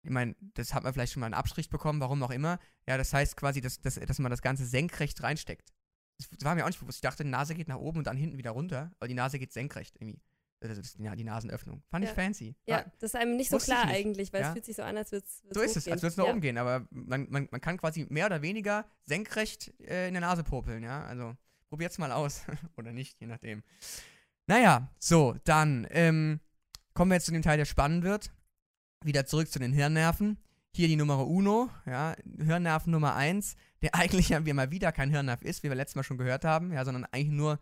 ich 0.07 0.13
meine, 0.13 0.35
das 0.53 0.73
hat 0.73 0.83
man 0.83 0.93
vielleicht 0.93 1.11
schon 1.11 1.19
mal 1.19 1.25
einen 1.25 1.33
Abstrich 1.33 1.69
bekommen, 1.69 1.99
warum 1.99 2.23
auch 2.23 2.31
immer. 2.31 2.59
Ja, 2.87 2.97
das 2.97 3.11
heißt 3.13 3.35
quasi, 3.35 3.59
dass, 3.59 3.81
dass, 3.81 3.95
dass 3.95 4.19
man 4.19 4.29
das 4.29 4.41
Ganze 4.41 4.65
senkrecht 4.65 5.21
reinsteckt. 5.21 5.73
Das 6.17 6.29
war 6.45 6.55
mir 6.55 6.63
auch 6.63 6.69
nicht 6.69 6.79
bewusst. 6.79 6.99
Ich 6.99 7.01
dachte, 7.01 7.25
die 7.25 7.29
Nase 7.29 7.55
geht 7.55 7.67
nach 7.67 7.77
oben 7.77 7.97
und 7.99 8.07
dann 8.07 8.15
hinten 8.15 8.37
wieder 8.37 8.51
runter, 8.51 8.91
aber 8.99 9.09
die 9.09 9.13
Nase 9.13 9.37
geht 9.37 9.51
senkrecht 9.51 9.97
irgendwie. 9.99 10.21
Also 10.61 10.75
das 10.75 10.85
ist 10.87 10.97
die, 10.97 11.23
Nasenöffnung. 11.25 11.83
Fand 11.91 12.05
ich 12.05 12.09
Ja. 12.09 12.15
fancy. 12.15 12.55
Ja, 12.65 12.77
War- 12.77 12.85
das 12.99 13.13
ist 13.13 13.15
einem 13.19 13.35
nicht 13.35 13.49
so 13.49 13.57
ich 13.57 13.63
klar 13.65 13.85
nicht. 13.85 13.95
eigentlich, 13.95 14.31
weil 14.31 14.41
Ja. 14.41 14.47
es 14.47 14.53
fühlt 14.53 14.65
sich 14.65 14.75
so 14.77 14.83
an, 14.83 14.95
als 14.95 15.11
würde 15.11 15.25
es 15.25 15.43
so 15.51 15.61
ist 15.61 15.75
es, 15.75 15.87
als 15.89 16.01
würde 16.01 16.11
es 16.11 16.17
nach 16.17 16.25
ja. 16.25 16.31
oben 16.31 16.39
gehen, 16.41 16.57
aber 16.57 16.87
man, 16.89 17.27
man, 17.29 17.49
man 17.51 17.59
kann 17.61 17.77
quasi 17.77 18.07
mehr 18.09 18.27
oder 18.27 18.41
weniger 18.41 18.85
senkrecht 19.03 19.73
äh, 19.81 20.07
in 20.07 20.13
der 20.13 20.21
Nase 20.21 20.43
popeln, 20.45 20.81
ja. 20.83 21.03
Also 21.03 21.35
probiert's 21.67 21.97
mal 21.97 22.13
aus. 22.13 22.43
oder 22.77 22.93
nicht, 22.93 23.19
je 23.19 23.27
nachdem. 23.27 23.61
Naja, 24.47 24.89
so, 24.99 25.35
dann 25.43 25.85
ähm, 25.91 26.39
kommen 26.93 27.11
wir 27.11 27.15
jetzt 27.15 27.25
zu 27.25 27.33
dem 27.33 27.41
Teil, 27.43 27.57
der 27.57 27.65
spannend 27.65 28.05
wird. 28.05 28.31
Wieder 29.03 29.25
zurück 29.25 29.49
zu 29.49 29.59
den 29.59 29.73
Hirnnerven. 29.73 30.37
Hier 30.73 30.87
die 30.87 30.95
Nummer 30.95 31.25
Uno, 31.25 31.69
ja, 31.85 32.15
Hirnnerven 32.37 32.91
Nummer 32.91 33.15
1, 33.15 33.55
der 33.81 33.95
eigentlich 33.95 34.29
ja 34.29 34.45
wie 34.45 34.53
mal 34.53 34.71
wieder 34.71 34.91
kein 34.91 35.09
Hirnnerv 35.09 35.41
ist, 35.41 35.63
wie 35.63 35.69
wir 35.69 35.75
letztes 35.75 35.95
Mal 35.95 36.03
schon 36.03 36.17
gehört 36.17 36.45
haben, 36.45 36.71
ja, 36.71 36.85
sondern 36.85 37.05
eigentlich 37.05 37.31
nur, 37.31 37.59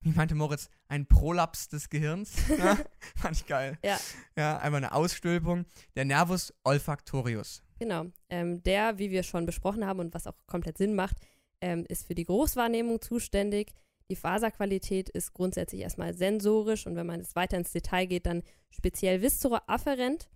wie 0.00 0.10
meinte 0.10 0.34
Moritz, 0.34 0.68
ein 0.88 1.06
Prolaps 1.06 1.68
des 1.68 1.88
Gehirns. 1.88 2.34
ja, 2.58 2.78
fand 3.16 3.36
ich 3.36 3.46
geil. 3.46 3.78
Ja. 3.84 3.98
Ja, 4.36 4.58
einfach 4.58 4.76
eine 4.76 4.92
Ausstülpung. 4.92 5.64
Der 5.96 6.04
Nervus 6.04 6.52
olfactorius. 6.64 7.62
Genau. 7.78 8.06
Ähm, 8.28 8.62
der, 8.62 8.98
wie 8.98 9.10
wir 9.10 9.22
schon 9.22 9.46
besprochen 9.46 9.86
haben 9.86 10.00
und 10.00 10.14
was 10.14 10.26
auch 10.26 10.36
komplett 10.46 10.78
Sinn 10.78 10.94
macht, 10.94 11.16
ähm, 11.60 11.86
ist 11.88 12.06
für 12.06 12.14
die 12.14 12.24
Großwahrnehmung 12.24 13.00
zuständig. 13.00 13.72
Die 14.10 14.16
Faserqualität 14.16 15.08
ist 15.08 15.32
grundsätzlich 15.32 15.80
erstmal 15.80 16.14
sensorisch 16.14 16.86
und 16.86 16.94
wenn 16.94 17.06
man 17.06 17.20
jetzt 17.20 17.36
weiter 17.36 17.56
ins 17.56 17.72
Detail 17.72 18.06
geht, 18.06 18.26
dann 18.26 18.42
speziell 18.70 19.22
viszeroafferent. 19.22 20.28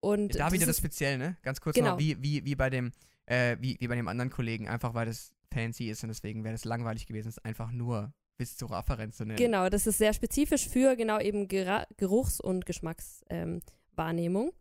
Und 0.00 0.38
da 0.38 0.50
wieder 0.52 0.66
das 0.66 0.78
speziell, 0.78 1.18
ne? 1.18 1.36
Ganz 1.42 1.60
kurz 1.60 1.76
Genau. 1.76 1.92
noch, 1.92 1.98
wie, 1.98 2.20
wie, 2.22 2.44
wie 2.44 2.54
bei 2.54 2.70
dem, 2.70 2.92
äh, 3.26 3.56
wie, 3.60 3.76
wie 3.80 3.88
bei 3.88 3.96
dem 3.96 4.08
anderen 4.08 4.30
Kollegen, 4.30 4.68
einfach 4.68 4.94
weil 4.94 5.06
das 5.06 5.32
fancy 5.52 5.90
ist 5.90 6.02
und 6.02 6.08
deswegen 6.08 6.44
wäre 6.44 6.54
das 6.54 6.64
langweilig 6.64 7.06
gewesen, 7.06 7.28
es 7.28 7.38
einfach 7.38 7.70
nur 7.70 8.12
bis 8.38 8.56
zur 8.56 8.70
Afferenz 8.72 9.18
zu 9.18 9.24
nennen. 9.24 9.36
Genau, 9.36 9.68
das 9.68 9.86
ist 9.86 9.98
sehr 9.98 10.14
spezifisch 10.14 10.66
für 10.68 10.96
genau 10.96 11.18
eben 11.20 11.46
Gera 11.48 11.86
Geruchs- 11.98 12.40
und 12.40 12.64
Geschmackswahrnehmung. 12.64 14.46
Ähm, 14.46 14.52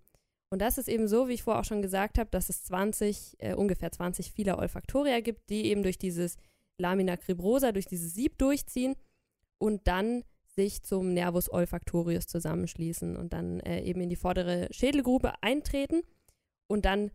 und 0.51 0.61
das 0.61 0.77
ist 0.77 0.89
eben 0.89 1.07
so, 1.07 1.27
wie 1.27 1.33
ich 1.33 1.43
vorher 1.43 1.61
auch 1.61 1.65
schon 1.65 1.81
gesagt 1.81 2.17
habe, 2.17 2.29
dass 2.29 2.49
es 2.49 2.63
20, 2.63 3.37
äh, 3.39 3.53
ungefähr 3.53 3.91
20 3.91 4.31
viele 4.31 4.57
Olfaktoria 4.57 5.21
gibt, 5.21 5.49
die 5.49 5.65
eben 5.65 5.83
durch 5.83 5.97
dieses 5.97 6.37
Lamina 6.77 7.17
cribrosa, 7.17 7.71
durch 7.71 7.85
dieses 7.85 8.13
Sieb 8.13 8.37
durchziehen 8.37 8.95
und 9.59 9.87
dann 9.87 10.23
sich 10.55 10.83
zum 10.83 11.13
Nervus 11.13 11.51
olfactorius 11.51 12.27
zusammenschließen 12.27 13.15
und 13.15 13.33
dann 13.33 13.59
äh, 13.61 13.81
eben 13.81 14.01
in 14.01 14.09
die 14.09 14.15
vordere 14.15 14.67
Schädelgrube 14.71 15.33
eintreten 15.41 16.01
und 16.67 16.85
dann 16.85 17.11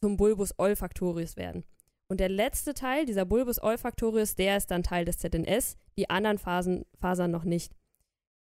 zum 0.00 0.16
Bulbus 0.16 0.58
olfactorius 0.58 1.36
werden. 1.36 1.64
Und 2.08 2.20
der 2.20 2.28
letzte 2.28 2.74
Teil, 2.74 3.04
dieser 3.04 3.24
Bulbus 3.24 3.60
olfactorius, 3.60 4.36
der 4.36 4.56
ist 4.56 4.70
dann 4.70 4.82
Teil 4.82 5.04
des 5.04 5.18
ZNS, 5.18 5.76
die 5.98 6.08
anderen 6.08 6.38
Phasen, 6.38 6.84
Fasern 7.00 7.30
noch 7.30 7.44
nicht. 7.44 7.72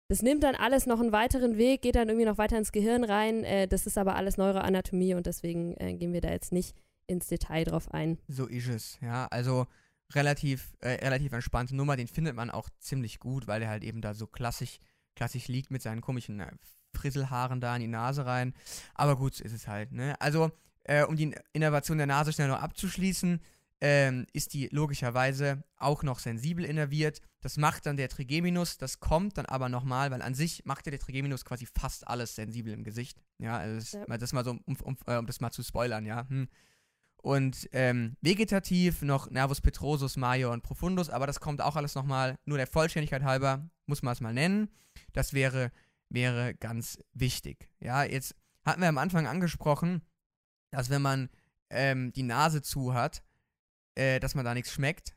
Das 0.08 0.22
nimmt 0.22 0.42
dann 0.42 0.54
alles 0.54 0.86
noch 0.86 1.00
einen 1.00 1.12
weiteren 1.12 1.56
Weg, 1.56 1.82
geht 1.82 1.94
dann 1.94 2.08
irgendwie 2.08 2.26
noch 2.26 2.38
weiter 2.38 2.58
ins 2.58 2.72
Gehirn 2.72 3.04
rein. 3.04 3.44
Äh, 3.44 3.68
das 3.68 3.86
ist 3.86 3.96
aber 3.96 4.16
alles 4.16 4.36
Neuroanatomie 4.36 5.14
und 5.14 5.26
deswegen 5.26 5.74
äh, 5.78 5.94
gehen 5.94 6.12
wir 6.12 6.20
da 6.20 6.30
jetzt 6.30 6.52
nicht 6.52 6.76
ins 7.06 7.28
Detail 7.28 7.64
drauf 7.64 7.92
ein. 7.92 8.18
So 8.28 8.46
ist 8.46 8.68
es, 8.68 8.98
ja. 9.00 9.26
Also 9.30 9.66
relativ, 10.14 10.74
äh, 10.80 10.90
relativ 11.04 11.32
entspannte 11.32 11.74
Nummer, 11.74 11.96
den 11.96 12.08
findet 12.08 12.36
man 12.36 12.50
auch 12.50 12.68
ziemlich 12.78 13.18
gut, 13.20 13.46
weil 13.46 13.60
der 13.60 13.68
halt 13.68 13.84
eben 13.84 14.00
da 14.00 14.14
so 14.14 14.26
klassisch, 14.26 14.78
klassisch 15.16 15.48
liegt 15.48 15.70
mit 15.70 15.82
seinen 15.82 16.00
komischen 16.00 16.40
äh, 16.40 16.50
Frisselhaaren 16.94 17.60
da 17.60 17.74
in 17.74 17.82
die 17.82 17.88
Nase 17.88 18.26
rein. 18.26 18.54
Aber 18.94 19.16
gut, 19.16 19.34
so 19.34 19.44
ist 19.44 19.52
es 19.52 19.66
halt, 19.66 19.92
ne? 19.92 20.14
Also, 20.20 20.52
äh, 20.84 21.04
um 21.04 21.16
die 21.16 21.34
Innervation 21.52 21.98
der 21.98 22.06
Nase 22.06 22.32
schnell 22.32 22.48
noch 22.48 22.60
abzuschließen, 22.60 23.40
ähm, 23.80 24.26
ist 24.32 24.54
die 24.54 24.68
logischerweise 24.70 25.64
auch 25.76 26.02
noch 26.04 26.18
sensibel 26.18 26.64
innerviert. 26.64 27.20
Das 27.40 27.56
macht 27.56 27.84
dann 27.86 27.96
der 27.96 28.08
Trigeminus, 28.08 28.78
das 28.78 29.00
kommt 29.00 29.36
dann 29.36 29.46
aber 29.46 29.68
nochmal, 29.68 30.10
weil 30.10 30.22
an 30.22 30.34
sich 30.34 30.64
macht 30.64 30.86
ja 30.86 30.90
der 30.90 31.00
Trigeminus 31.00 31.44
quasi 31.44 31.66
fast 31.66 32.06
alles 32.06 32.34
sensibel 32.36 32.72
im 32.72 32.84
Gesicht. 32.84 33.20
Ja, 33.38 33.58
also 33.58 33.76
das, 33.76 33.92
Ja. 33.92 34.04
mal- 34.06 34.18
das 34.18 34.32
mal 34.32 34.44
so, 34.44 34.52
um, 34.64 34.76
um, 34.82 34.96
äh, 35.06 35.16
um 35.16 35.26
das 35.26 35.40
mal 35.40 35.50
zu 35.50 35.62
spoilern, 35.62 36.06
ja. 36.06 36.26
Hm. 36.28 36.48
Und 37.24 37.70
ähm, 37.72 38.18
vegetativ 38.20 39.00
noch 39.00 39.30
Nervus 39.30 39.62
petrosus, 39.62 40.18
major 40.18 40.52
und 40.52 40.62
profundus, 40.62 41.08
aber 41.08 41.26
das 41.26 41.40
kommt 41.40 41.62
auch 41.62 41.74
alles 41.74 41.94
nochmal, 41.94 42.38
nur 42.44 42.58
der 42.58 42.66
Vollständigkeit 42.66 43.22
halber, 43.22 43.66
muss 43.86 44.02
man 44.02 44.12
es 44.12 44.20
mal 44.20 44.34
nennen. 44.34 44.68
Das 45.14 45.32
wäre, 45.32 45.72
wäre 46.10 46.54
ganz 46.54 46.98
wichtig. 47.14 47.70
Ja, 47.80 48.04
jetzt 48.04 48.34
hatten 48.66 48.82
wir 48.82 48.88
am 48.90 48.98
Anfang 48.98 49.26
angesprochen, 49.26 50.02
dass 50.70 50.90
wenn 50.90 51.00
man 51.00 51.30
ähm, 51.70 52.12
die 52.12 52.24
Nase 52.24 52.60
zu 52.60 52.92
hat, 52.92 53.22
äh, 53.94 54.20
dass 54.20 54.34
man 54.34 54.44
da 54.44 54.52
nichts 54.52 54.72
schmeckt. 54.72 55.16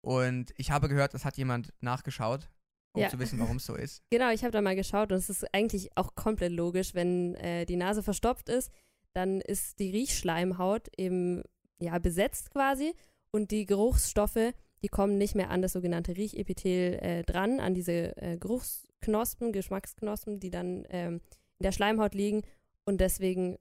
Und 0.00 0.52
ich 0.56 0.70
habe 0.70 0.88
gehört, 0.88 1.12
das 1.12 1.24
hat 1.24 1.36
jemand 1.38 1.74
nachgeschaut, 1.80 2.50
um 2.92 3.02
Ja. 3.02 3.08
zu 3.08 3.18
wissen, 3.18 3.40
warum 3.40 3.56
es 3.56 3.66
so 3.66 3.74
ist. 3.74 4.00
Genau, 4.10 4.30
ich 4.30 4.44
habe 4.44 4.52
da 4.52 4.62
mal 4.62 4.76
geschaut 4.76 5.10
und 5.10 5.18
es 5.18 5.28
ist 5.28 5.52
eigentlich 5.52 5.96
auch 5.96 6.14
komplett 6.14 6.52
logisch, 6.52 6.94
wenn 6.94 7.34
äh, 7.34 7.66
die 7.66 7.76
Nase 7.76 8.04
verstopft 8.04 8.48
ist, 8.48 8.70
dann 9.14 9.40
ist 9.40 9.78
die 9.78 9.90
Riechschleimhaut 9.90 10.88
eben 10.96 11.42
ja 11.78 11.98
besetzt 11.98 12.50
quasi 12.50 12.94
und 13.30 13.50
die 13.50 13.66
Geruchsstoffe, 13.66 14.52
die 14.82 14.88
kommen 14.88 15.18
nicht 15.18 15.34
mehr 15.34 15.50
an 15.50 15.62
das 15.62 15.72
sogenannte 15.72 16.16
Riechepithel 16.16 16.98
äh, 17.00 17.22
dran, 17.22 17.60
an 17.60 17.74
diese 17.74 18.16
äh, 18.16 18.36
Geruchsknospen, 18.36 19.52
Geschmacksknospen, 19.52 20.40
die 20.40 20.50
dann 20.50 20.84
ähm, 20.90 21.20
in 21.58 21.64
der 21.64 21.72
Schleimhaut 21.72 22.14
liegen 22.14 22.42
und 22.84 23.00
deswegen 23.00 23.58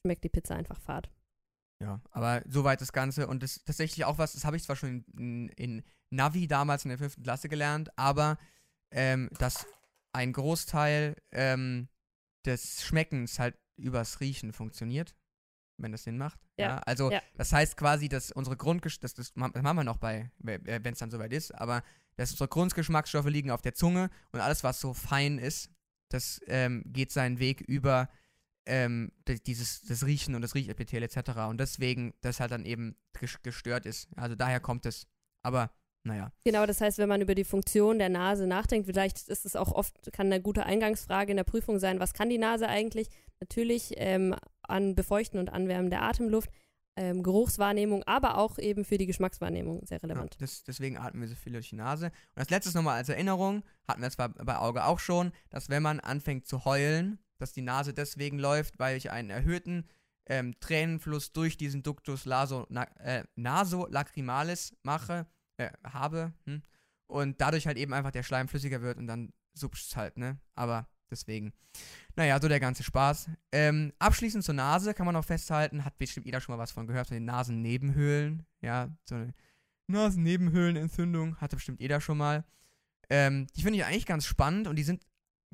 schmeckt 0.00 0.24
die 0.24 0.28
Pizza 0.28 0.54
einfach 0.54 0.80
fad. 0.80 1.10
Ja, 1.80 2.00
aber 2.10 2.42
soweit 2.46 2.80
das 2.80 2.92
Ganze. 2.92 3.26
Und 3.26 3.42
das 3.42 3.56
ist 3.56 3.66
tatsächlich 3.66 4.04
auch 4.04 4.18
was, 4.18 4.34
das 4.34 4.44
habe 4.44 4.56
ich 4.56 4.62
zwar 4.62 4.76
schon 4.76 5.04
in, 5.16 5.48
in, 5.50 5.82
Navi 6.10 6.46
damals 6.46 6.84
in 6.84 6.90
der 6.90 6.98
fünften 6.98 7.22
Klasse 7.22 7.48
gelernt, 7.48 7.90
aber 7.96 8.38
ähm, 8.90 9.30
dass 9.38 9.66
ein 10.12 10.34
Großteil 10.34 11.16
ähm, 11.30 11.88
des 12.44 12.84
Schmeckens 12.84 13.38
halt 13.38 13.56
übers 13.82 14.20
Riechen 14.20 14.52
funktioniert, 14.52 15.14
wenn 15.78 15.92
das 15.92 16.04
Sinn 16.04 16.18
macht. 16.18 16.40
Ja. 16.56 16.68
ja 16.68 16.78
also 16.78 17.10
ja. 17.10 17.20
das 17.34 17.52
heißt 17.52 17.76
quasi, 17.76 18.08
dass 18.08 18.32
unsere 18.32 18.56
Grundgesch 18.56 19.00
das, 19.00 19.14
das, 19.14 19.34
machen 19.36 19.62
wir 19.62 19.84
noch 19.84 19.98
bei, 19.98 20.30
wenn 20.38 20.92
es 20.92 20.98
dann 20.98 21.10
soweit 21.10 21.32
ist, 21.32 21.54
aber 21.54 21.82
dass 22.16 22.30
unsere 22.30 22.48
Grundgeschmacksstoffe 22.48 23.26
liegen 23.26 23.50
auf 23.50 23.62
der 23.62 23.74
Zunge 23.74 24.10
und 24.32 24.40
alles, 24.40 24.64
was 24.64 24.80
so 24.80 24.94
fein 24.94 25.38
ist, 25.38 25.70
das 26.08 26.40
ähm, 26.46 26.84
geht 26.86 27.10
seinen 27.10 27.38
Weg 27.38 27.62
über 27.62 28.08
ähm, 28.66 29.12
dieses, 29.46 29.82
das 29.82 30.04
Riechen 30.04 30.34
und 30.34 30.42
das 30.42 30.54
Riechepithel 30.54 31.02
etc. 31.02 31.30
Und 31.48 31.58
deswegen 31.58 32.14
das 32.20 32.38
halt 32.38 32.52
dann 32.52 32.64
eben 32.64 32.96
gestört 33.42 33.86
ist. 33.86 34.08
Also 34.16 34.36
daher 34.36 34.60
kommt 34.60 34.86
es. 34.86 35.06
Aber 35.42 35.72
naja. 36.04 36.32
Genau, 36.44 36.66
das 36.66 36.80
heißt, 36.80 36.98
wenn 36.98 37.08
man 37.08 37.20
über 37.20 37.34
die 37.34 37.44
Funktion 37.44 37.98
der 37.98 38.08
Nase 38.08 38.46
nachdenkt, 38.46 38.86
vielleicht 38.86 39.28
ist 39.28 39.46
es 39.46 39.54
auch 39.54 39.72
oft, 39.72 40.12
kann 40.12 40.26
eine 40.26 40.40
gute 40.40 40.66
Eingangsfrage 40.66 41.30
in 41.30 41.36
der 41.36 41.44
Prüfung 41.44 41.78
sein, 41.78 42.00
was 42.00 42.12
kann 42.12 42.28
die 42.28 42.38
Nase 42.38 42.68
eigentlich? 42.68 43.08
Natürlich 43.40 43.94
ähm, 43.96 44.34
an 44.62 44.94
Befeuchten 44.94 45.38
und 45.38 45.50
Anwärmen 45.50 45.90
der 45.90 46.02
Atemluft, 46.02 46.50
ähm, 46.96 47.22
Geruchswahrnehmung, 47.22 48.02
aber 48.04 48.36
auch 48.36 48.58
eben 48.58 48.84
für 48.84 48.98
die 48.98 49.06
Geschmackswahrnehmung 49.06 49.86
sehr 49.86 50.02
relevant. 50.02 50.34
Ja, 50.34 50.40
das, 50.40 50.64
deswegen 50.64 50.98
atmen 50.98 51.22
wir 51.22 51.28
so 51.28 51.34
viel 51.34 51.52
durch 51.52 51.70
die 51.70 51.76
Nase. 51.76 52.06
Und 52.06 52.40
als 52.40 52.50
letztes 52.50 52.74
nochmal 52.74 52.96
als 52.96 53.08
Erinnerung, 53.08 53.62
hatten 53.88 54.02
wir 54.02 54.10
zwar 54.10 54.30
bei 54.30 54.56
Auge 54.56 54.84
auch 54.84 54.98
schon, 54.98 55.32
dass 55.50 55.68
wenn 55.68 55.82
man 55.82 56.00
anfängt 56.00 56.46
zu 56.46 56.64
heulen, 56.64 57.18
dass 57.38 57.52
die 57.52 57.62
Nase 57.62 57.94
deswegen 57.94 58.38
läuft, 58.38 58.78
weil 58.78 58.96
ich 58.96 59.10
einen 59.10 59.30
erhöhten 59.30 59.88
ähm, 60.26 60.54
Tränenfluss 60.60 61.32
durch 61.32 61.56
diesen 61.56 61.82
Ductus 61.82 62.24
laso, 62.24 62.66
na, 62.68 62.84
äh, 62.98 63.24
nasolacrimalis 63.36 64.76
mache, 64.82 65.26
äh, 65.66 65.72
habe, 65.84 66.32
hm? 66.44 66.62
und 67.06 67.40
dadurch 67.40 67.66
halt 67.66 67.76
eben 67.76 67.92
einfach 67.92 68.10
der 68.10 68.22
Schleim 68.22 68.48
flüssiger 68.48 68.82
wird 68.82 68.98
und 68.98 69.06
dann 69.06 69.32
subst 69.54 69.96
halt, 69.96 70.16
ne? 70.16 70.38
Aber 70.54 70.88
deswegen. 71.10 71.52
Naja, 72.16 72.40
so 72.40 72.48
der 72.48 72.60
ganze 72.60 72.82
Spaß. 72.82 73.30
Ähm, 73.52 73.92
abschließend 73.98 74.44
zur 74.44 74.54
Nase 74.54 74.94
kann 74.94 75.06
man 75.06 75.14
noch 75.14 75.24
festhalten, 75.24 75.84
hat 75.84 75.98
bestimmt 75.98 76.26
jeder 76.26 76.40
schon 76.40 76.54
mal 76.54 76.62
was 76.62 76.72
von 76.72 76.86
gehört, 76.86 77.08
von 77.08 77.14
den 77.14 77.24
Nasennebenhöhlen. 77.24 78.46
Ja, 78.60 78.90
so 79.04 79.14
eine 79.14 79.34
Nasennebenhöhlenentzündung 79.86 81.36
hatte 81.40 81.56
bestimmt 81.56 81.80
jeder 81.80 82.00
schon 82.00 82.18
mal. 82.18 82.44
Ähm, 83.10 83.46
die 83.56 83.62
finde 83.62 83.78
ich 83.78 83.84
eigentlich 83.84 84.06
ganz 84.06 84.26
spannend 84.26 84.66
und 84.66 84.76
die 84.76 84.82
sind 84.82 85.04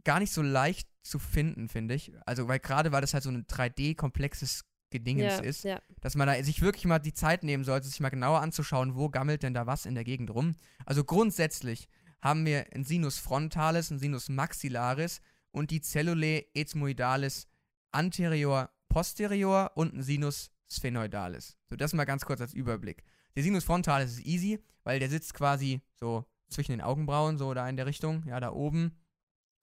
gar 0.05 0.21
nicht 0.21 0.33
so 0.33 0.43
leicht 0.43 0.89
zu 1.03 1.19
finden, 1.19 1.69
finde 1.69 1.95
ich. 1.95 2.13
Also, 2.27 2.49
weil 2.49 2.61
gerade 2.61 2.93
weil 2.93 3.01
das 3.01 3.15
halt 3.15 3.25
so 3.25 3.31
ein 3.31 3.47
3D-komplexes 3.47 4.65
Gedingens 4.91 5.35
ja, 5.35 5.41
ist, 5.41 5.65
ja. 5.65 5.83
dass 6.01 6.15
man 6.15 6.29
da 6.29 6.43
sich 6.43 6.63
wirklich 6.63 6.87
mal 6.87 6.99
die 6.99 7.13
Zeit 7.13 7.43
nehmen 7.43 7.65
sollte, 7.65 7.87
sich 7.87 8.01
mal 8.01 8.09
genauer 8.09 8.41
anzuschauen, 8.41 8.95
wo 8.95 9.11
gammelt 9.11 9.43
denn 9.43 9.55
da 9.55 9.67
was 9.67 9.87
in 9.87 9.95
der 9.95 10.05
Gegend 10.05 10.31
rum. 10.31 10.55
Also 10.87 11.05
grundsätzlich 11.05 11.89
haben 12.21 12.47
wir 12.47 12.67
ein 12.75 12.85
Sinus 12.85 13.19
frontalis, 13.19 13.91
ein 13.91 13.99
Sinus 13.99 14.29
maxillaris 14.29 15.21
und 15.51 15.71
die 15.71 15.81
Cellulae 15.83 16.47
ethmoidalis 16.55 17.47
anterior 17.93 18.71
posterior 18.89 19.73
und 19.75 19.95
ein 19.95 20.03
Sinus 20.03 20.51
sphenoidalis. 20.71 21.57
So, 21.69 21.77
das 21.77 21.93
mal 21.93 22.05
ganz 22.05 22.25
kurz 22.25 22.41
als 22.41 22.55
Überblick. 22.55 23.05
Der 23.37 23.43
Sinus 23.43 23.65
frontalis 23.65 24.13
ist 24.13 24.27
easy, 24.27 24.59
weil 24.85 24.99
der 24.99 25.09
sitzt 25.09 25.35
quasi 25.35 25.83
so 25.95 26.25
zwischen 26.49 26.73
den 26.73 26.81
Augenbrauen, 26.81 27.39
so 27.39 27.53
da 27.55 27.69
in 27.69 27.77
der 27.77 27.87
Richtung, 27.87 28.25
ja, 28.27 28.41
da 28.41 28.53
oben 28.53 28.99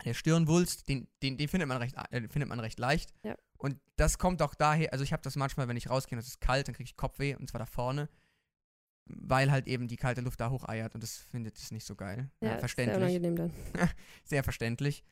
der 0.03 0.13
Stirnwulst, 0.13 0.87
den, 0.87 1.07
den, 1.23 1.37
den 1.37 1.47
findet, 1.47 1.67
man 1.67 1.77
recht, 1.77 1.95
äh, 2.11 2.27
findet 2.27 2.49
man 2.49 2.59
recht 2.59 2.79
leicht. 2.79 3.13
Ja. 3.23 3.35
Und 3.57 3.79
das 3.95 4.17
kommt 4.17 4.41
auch 4.41 4.55
daher, 4.55 4.91
also 4.91 5.03
ich 5.03 5.13
habe 5.13 5.23
das 5.23 5.35
manchmal, 5.35 5.67
wenn 5.67 5.77
ich 5.77 5.89
rausgehe 5.89 6.17
und 6.17 6.21
es 6.21 6.27
ist 6.27 6.41
kalt, 6.41 6.67
dann 6.67 6.75
kriege 6.75 6.87
ich 6.87 6.97
Kopfweh 6.97 7.35
und 7.35 7.49
zwar 7.49 7.59
da 7.59 7.65
vorne, 7.65 8.09
weil 9.05 9.51
halt 9.51 9.67
eben 9.67 9.87
die 9.87 9.97
kalte 9.97 10.21
Luft 10.21 10.39
da 10.39 10.49
hocheiert 10.49 10.93
und 10.95 11.03
das 11.03 11.17
findet 11.17 11.57
es 11.57 11.71
nicht 11.71 11.85
so 11.85 11.95
geil. 11.95 12.29
Ja, 12.41 12.51
ja 12.51 12.57
verständlich. 12.57 12.97
Sehr 12.97 13.21
unangenehm 13.21 13.35
dann. 13.35 13.51
sehr 14.23 14.43
verständlich. 14.43 15.03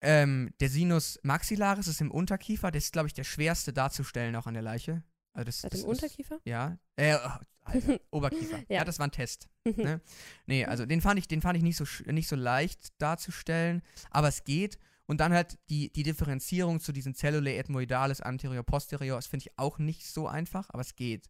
Ähm, 0.00 0.52
der 0.60 0.68
Sinus 0.68 1.18
maxillaris 1.22 1.88
ist 1.88 2.00
im 2.00 2.10
Unterkiefer, 2.10 2.70
der 2.70 2.78
ist, 2.78 2.92
glaube 2.92 3.08
ich, 3.08 3.14
der 3.14 3.24
schwerste 3.24 3.72
darzustellen 3.72 4.36
auch 4.36 4.46
an 4.46 4.54
der 4.54 4.62
Leiche. 4.62 5.02
Also 5.32 5.46
das, 5.46 5.62
das 5.62 5.82
im 5.82 5.88
Unterkiefer? 5.88 6.38
Ja. 6.44 6.78
Äh, 6.96 7.16
oh, 7.16 7.30
Alter, 7.64 8.00
Oberkiefer. 8.10 8.58
ja. 8.68 8.76
ja. 8.76 8.84
das 8.84 8.98
war 8.98 9.06
ein 9.06 9.12
Test. 9.12 9.48
ne? 9.64 10.00
Nee, 10.46 10.64
also 10.64 10.86
den 10.86 11.00
fand 11.00 11.18
ich, 11.18 11.26
den 11.26 11.40
fand 11.40 11.56
ich 11.56 11.62
nicht 11.62 11.76
so, 11.76 11.84
nicht 12.06 12.28
so 12.28 12.36
leicht 12.36 13.00
darzustellen, 13.00 13.82
aber 14.10 14.28
es 14.28 14.44
geht. 14.44 14.78
Und 15.06 15.20
dann 15.20 15.32
halt 15.32 15.58
die, 15.68 15.92
die 15.92 16.02
Differenzierung 16.02 16.80
zu 16.80 16.92
diesen 16.92 17.14
Cellulae 17.14 17.58
ethmoidalis 17.58 18.20
anterior 18.20 18.62
posterior, 18.62 19.16
das 19.16 19.26
finde 19.26 19.44
ich 19.46 19.58
auch 19.58 19.78
nicht 19.78 20.06
so 20.06 20.26
einfach, 20.26 20.70
aber 20.70 20.80
es 20.80 20.96
geht. 20.96 21.28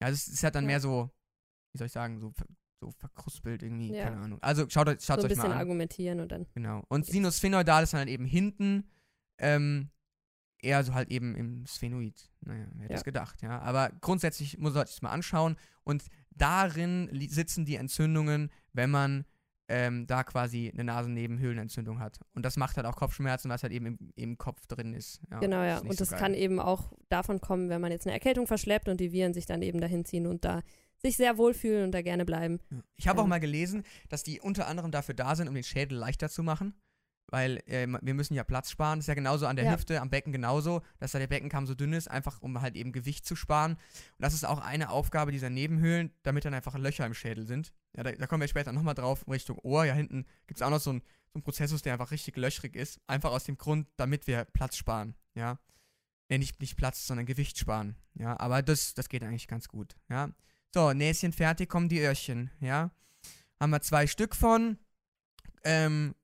Ja, 0.00 0.08
es 0.08 0.28
ist 0.28 0.44
halt 0.44 0.54
dann 0.54 0.64
ja. 0.64 0.68
mehr 0.68 0.80
so, 0.80 1.10
wie 1.72 1.78
soll 1.78 1.86
ich 1.86 1.92
sagen, 1.92 2.20
so, 2.20 2.32
so 2.80 2.90
verkruspelt 2.92 3.62
irgendwie, 3.62 3.92
ja. 3.92 4.04
keine 4.04 4.18
Ahnung. 4.18 4.38
Also 4.42 4.68
schaut, 4.68 4.86
schaut 5.02 5.20
so 5.20 5.26
euch 5.26 5.36
mal 5.36 5.44
an. 5.44 5.46
ein 5.46 5.48
bisschen 5.48 5.52
argumentieren 5.52 6.20
und 6.20 6.30
dann. 6.30 6.46
Genau. 6.54 6.84
Und 6.88 7.06
Sinus 7.06 7.38
sphenoidalis 7.38 7.90
dann 7.90 7.98
halt 7.98 8.08
eben 8.08 8.24
hinten, 8.24 8.88
ähm, 9.38 9.90
eher 10.62 10.84
so 10.84 10.94
halt 10.94 11.10
eben 11.10 11.34
im 11.34 11.66
Sphenoid. 11.66 12.30
Naja, 12.40 12.66
wer 12.74 12.82
hätte 12.84 12.92
ja. 12.92 12.98
es 12.98 13.04
gedacht, 13.04 13.42
ja. 13.42 13.58
Aber 13.60 13.90
grundsätzlich 14.00 14.58
muss 14.58 14.74
man 14.74 14.86
sich 14.86 14.96
das 14.96 15.02
mal 15.02 15.10
anschauen. 15.10 15.56
Und 15.84 16.04
darin 16.30 17.10
sitzen 17.28 17.64
die 17.64 17.76
Entzündungen, 17.76 18.50
wenn 18.72 18.90
man 18.90 19.24
ähm, 19.70 20.06
da 20.08 20.24
quasi 20.24 20.70
eine 20.74 20.82
Nasennebenhöhlenentzündung 20.84 22.00
hat. 22.00 22.18
Und 22.34 22.44
das 22.44 22.56
macht 22.56 22.76
halt 22.76 22.86
auch 22.86 22.96
Kopfschmerzen, 22.96 23.48
was 23.48 23.62
halt 23.62 23.72
eben 23.72 23.86
im, 23.86 23.98
im 24.16 24.36
Kopf 24.36 24.66
drin 24.66 24.94
ist. 24.94 25.20
Ja, 25.30 25.38
genau, 25.38 25.62
ja. 25.62 25.78
Und 25.78 26.00
das 26.00 26.10
so 26.10 26.16
kann 26.16 26.34
eben 26.34 26.58
auch 26.58 26.92
davon 27.08 27.40
kommen, 27.40 27.68
wenn 27.68 27.80
man 27.80 27.92
jetzt 27.92 28.06
eine 28.06 28.14
Erkältung 28.14 28.48
verschleppt 28.48 28.88
und 28.88 28.98
die 28.98 29.12
Viren 29.12 29.32
sich 29.32 29.46
dann 29.46 29.62
eben 29.62 29.80
dahin 29.80 30.04
ziehen 30.04 30.26
und 30.26 30.44
da 30.44 30.62
sich 30.98 31.16
sehr 31.16 31.38
wohlfühlen 31.38 31.84
und 31.84 31.92
da 31.92 32.02
gerne 32.02 32.24
bleiben. 32.24 32.58
Ich 32.96 33.06
habe 33.06 33.20
ähm. 33.20 33.24
auch 33.24 33.28
mal 33.28 33.38
gelesen, 33.38 33.84
dass 34.08 34.24
die 34.24 34.40
unter 34.40 34.66
anderem 34.66 34.90
dafür 34.90 35.14
da 35.14 35.36
sind, 35.36 35.48
um 35.48 35.54
den 35.54 35.64
Schädel 35.64 35.96
leichter 35.96 36.28
zu 36.28 36.42
machen 36.42 36.74
weil 37.30 37.58
äh, 37.66 37.86
wir 37.88 38.14
müssen 38.14 38.34
ja 38.34 38.44
Platz 38.44 38.70
sparen. 38.70 38.98
Das 38.98 39.04
ist 39.04 39.08
ja 39.08 39.14
genauso 39.14 39.46
an 39.46 39.56
der 39.56 39.64
ja. 39.64 39.72
Hüfte, 39.72 40.00
am 40.00 40.10
Becken 40.10 40.32
genauso, 40.32 40.82
dass 40.98 41.12
da 41.12 41.18
der 41.18 41.26
Beckenkamm 41.26 41.66
so 41.66 41.74
dünn 41.74 41.92
ist, 41.92 42.10
einfach 42.10 42.42
um 42.42 42.60
halt 42.60 42.76
eben 42.76 42.92
Gewicht 42.92 43.26
zu 43.26 43.36
sparen. 43.36 43.72
Und 43.72 43.80
das 44.18 44.34
ist 44.34 44.44
auch 44.44 44.60
eine 44.60 44.90
Aufgabe 44.90 45.32
dieser 45.32 45.50
Nebenhöhlen, 45.50 46.12
damit 46.22 46.44
dann 46.44 46.54
einfach 46.54 46.76
Löcher 46.76 47.06
im 47.06 47.14
Schädel 47.14 47.46
sind. 47.46 47.72
Ja, 47.96 48.02
da, 48.02 48.12
da 48.12 48.26
kommen 48.26 48.40
wir 48.40 48.48
später 48.48 48.72
nochmal 48.72 48.94
drauf, 48.94 49.26
Richtung 49.28 49.58
Ohr. 49.58 49.84
Ja, 49.84 49.94
hinten 49.94 50.26
gibt 50.46 50.60
es 50.60 50.62
auch 50.62 50.70
noch 50.70 50.80
so 50.80 50.90
einen 50.90 51.02
so 51.32 51.38
ein 51.38 51.42
Prozessus, 51.42 51.82
der 51.82 51.92
einfach 51.92 52.10
richtig 52.10 52.36
löchrig 52.36 52.76
ist. 52.76 53.00
Einfach 53.06 53.30
aus 53.30 53.44
dem 53.44 53.56
Grund, 53.56 53.86
damit 53.96 54.26
wir 54.26 54.44
Platz 54.44 54.76
sparen. 54.76 55.14
Ja. 55.34 55.58
Ja, 56.28 56.38
nicht, 56.38 56.60
nicht 56.60 56.76
Platz, 56.76 57.06
sondern 57.06 57.26
Gewicht 57.26 57.58
sparen. 57.58 57.96
Ja, 58.14 58.38
aber 58.38 58.62
das, 58.62 58.94
das 58.94 59.08
geht 59.08 59.22
eigentlich 59.22 59.48
ganz 59.48 59.68
gut. 59.68 59.96
Ja. 60.08 60.30
So, 60.72 60.92
Näschen 60.92 61.32
fertig, 61.32 61.68
kommen 61.68 61.88
die 61.88 62.00
Öhrchen. 62.00 62.50
Ja. 62.60 62.90
Haben 63.58 63.70
wir 63.70 63.80
zwei 63.80 64.06
Stück 64.06 64.36
von. 64.36 64.78
Ähm, 65.64 66.14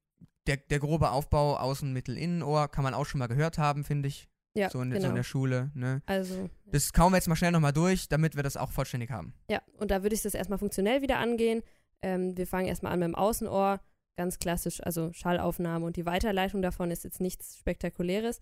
der, 0.47 0.57
der 0.57 0.79
grobe 0.79 1.11
Aufbau 1.11 1.57
Außen, 1.57 1.93
Mittel, 1.93 2.17
Innenohr 2.17 2.69
kann 2.69 2.85
man 2.85 2.95
auch 2.95 3.07
schon 3.07 3.19
mal 3.19 3.26
gehört 3.26 3.59
haben, 3.59 3.85
finde 3.85 4.09
ich. 4.09 4.29
Ja, 4.55 4.71
so 4.71 4.81
in, 4.81 4.91
genau. 4.91 5.03
so 5.03 5.09
in 5.09 5.15
der 5.15 5.23
Schule. 5.23 5.71
Ne? 5.75 6.03
Also. 6.07 6.49
Das 6.65 6.93
kauen 6.93 7.12
wir 7.12 7.19
jetzt 7.19 7.29
mal 7.29 7.37
schnell 7.37 7.53
nochmal 7.53 7.75
durch, 7.75 8.09
damit 8.09 8.37
wir 8.37 8.43
das 8.43 8.57
auch 8.57 8.71
vollständig 8.71 9.11
haben. 9.11 9.35
Ja, 9.50 9.61
und 9.79 9.91
da 9.91 10.03
würde 10.03 10.15
ich 10.15 10.23
das 10.23 10.35
erstmal 10.35 10.59
funktionell 10.59 11.03
wieder 11.03 11.19
angehen. 11.19 11.62
Ähm, 12.00 12.37
wir 12.37 12.47
fangen 12.47 12.67
erstmal 12.67 12.93
an 12.93 13.00
mit 13.00 13.09
dem 13.09 13.15
Außenohr. 13.15 13.81
Ganz 14.17 14.38
klassisch, 14.38 14.83
also 14.83 15.12
Schallaufnahme 15.12 15.85
und 15.85 15.97
die 15.97 16.07
Weiterleitung 16.07 16.62
davon 16.62 16.91
ist 16.91 17.05
jetzt 17.05 17.21
nichts 17.21 17.59
Spektakuläres. 17.59 18.41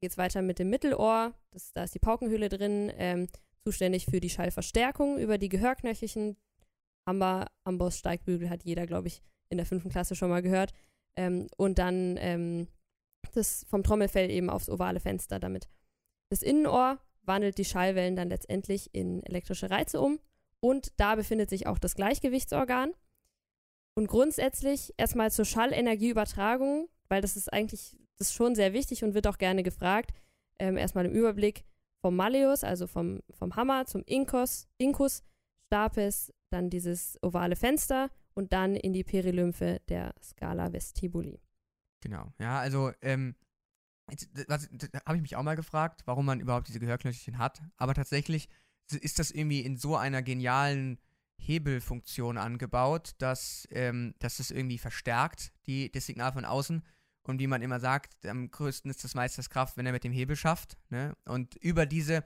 Geht 0.00 0.12
es 0.12 0.18
weiter 0.18 0.40
mit 0.40 0.60
dem 0.60 0.70
Mittelohr. 0.70 1.34
Das, 1.50 1.72
da 1.72 1.82
ist 1.82 1.96
die 1.96 1.98
Paukenhöhle 1.98 2.48
drin. 2.48 2.92
Ähm, 2.96 3.26
zuständig 3.66 4.06
für 4.06 4.20
die 4.20 4.30
Schallverstärkung 4.30 5.18
über 5.18 5.38
die 5.38 5.48
Gehörknöchelchen. 5.48 6.36
Amber, 7.06 7.46
Amboss, 7.64 7.98
Steigbügel 7.98 8.48
hat 8.48 8.62
jeder, 8.62 8.86
glaube 8.86 9.08
ich, 9.08 9.22
in 9.48 9.56
der 9.56 9.66
fünften 9.66 9.90
Klasse 9.90 10.14
schon 10.14 10.28
mal 10.28 10.42
gehört. 10.42 10.72
Ähm, 11.16 11.48
und 11.56 11.78
dann 11.78 12.16
ähm, 12.18 12.68
das 13.34 13.66
vom 13.68 13.82
Trommelfell 13.82 14.30
eben 14.30 14.50
aufs 14.50 14.68
ovale 14.68 15.00
Fenster 15.00 15.38
damit. 15.38 15.68
Das 16.30 16.42
Innenohr 16.42 16.98
wandelt 17.22 17.58
die 17.58 17.64
Schallwellen 17.64 18.16
dann 18.16 18.28
letztendlich 18.28 18.94
in 18.94 19.22
elektrische 19.24 19.70
Reize 19.70 20.00
um 20.00 20.20
und 20.60 20.92
da 20.98 21.14
befindet 21.14 21.50
sich 21.50 21.66
auch 21.66 21.78
das 21.78 21.94
Gleichgewichtsorgan. 21.94 22.92
Und 23.94 24.08
grundsätzlich 24.08 24.92
erstmal 24.98 25.30
zur 25.30 25.44
Schallenergieübertragung, 25.44 26.88
weil 27.08 27.22
das 27.22 27.36
ist 27.36 27.52
eigentlich 27.52 27.96
das 28.18 28.28
ist 28.28 28.34
schon 28.34 28.54
sehr 28.54 28.72
wichtig 28.72 29.04
und 29.04 29.14
wird 29.14 29.26
auch 29.26 29.38
gerne 29.38 29.62
gefragt. 29.62 30.10
Ähm, 30.58 30.76
erstmal 30.76 31.06
im 31.06 31.12
Überblick 31.12 31.64
vom 32.00 32.16
Malleus, 32.16 32.64
also 32.64 32.86
vom, 32.86 33.20
vom 33.30 33.56
Hammer 33.56 33.86
zum 33.86 34.02
Incus, 34.04 34.68
Incus, 34.78 35.22
Stapes, 35.66 36.32
dann 36.50 36.70
dieses 36.70 37.18
ovale 37.22 37.56
Fenster 37.56 38.10
und 38.36 38.52
dann 38.52 38.76
in 38.76 38.92
die 38.92 39.02
Perilymphe 39.02 39.80
der 39.88 40.14
Scala 40.22 40.72
vestibuli. 40.72 41.40
Genau, 42.02 42.32
ja, 42.38 42.60
also 42.60 42.92
ähm, 43.00 43.34
habe 45.06 45.16
ich 45.16 45.22
mich 45.22 45.36
auch 45.36 45.42
mal 45.42 45.56
gefragt, 45.56 46.02
warum 46.04 46.26
man 46.26 46.38
überhaupt 46.38 46.68
diese 46.68 46.78
Gehörknöchelchen 46.78 47.38
hat. 47.38 47.62
Aber 47.76 47.94
tatsächlich 47.94 48.48
ist 48.92 49.18
das 49.18 49.30
irgendwie 49.30 49.60
in 49.60 49.76
so 49.76 49.96
einer 49.96 50.22
genialen 50.22 50.98
Hebelfunktion 51.38 52.38
angebaut, 52.38 53.14
dass, 53.18 53.66
ähm, 53.70 54.14
dass 54.18 54.38
es 54.38 54.50
irgendwie 54.50 54.78
verstärkt, 54.78 55.52
die, 55.66 55.90
das 55.90 56.06
Signal 56.06 56.32
von 56.32 56.44
außen. 56.44 56.82
Und 57.22 57.40
wie 57.40 57.48
man 57.48 57.62
immer 57.62 57.80
sagt, 57.80 58.26
am 58.26 58.50
größten 58.50 58.90
ist 58.90 59.02
das 59.02 59.14
Meisters 59.14 59.50
Kraft, 59.50 59.76
wenn 59.76 59.86
er 59.86 59.92
mit 59.92 60.04
dem 60.04 60.12
Hebel 60.12 60.36
schafft. 60.36 60.78
Ne? 60.90 61.16
Und 61.24 61.56
über 61.56 61.86
diese 61.86 62.24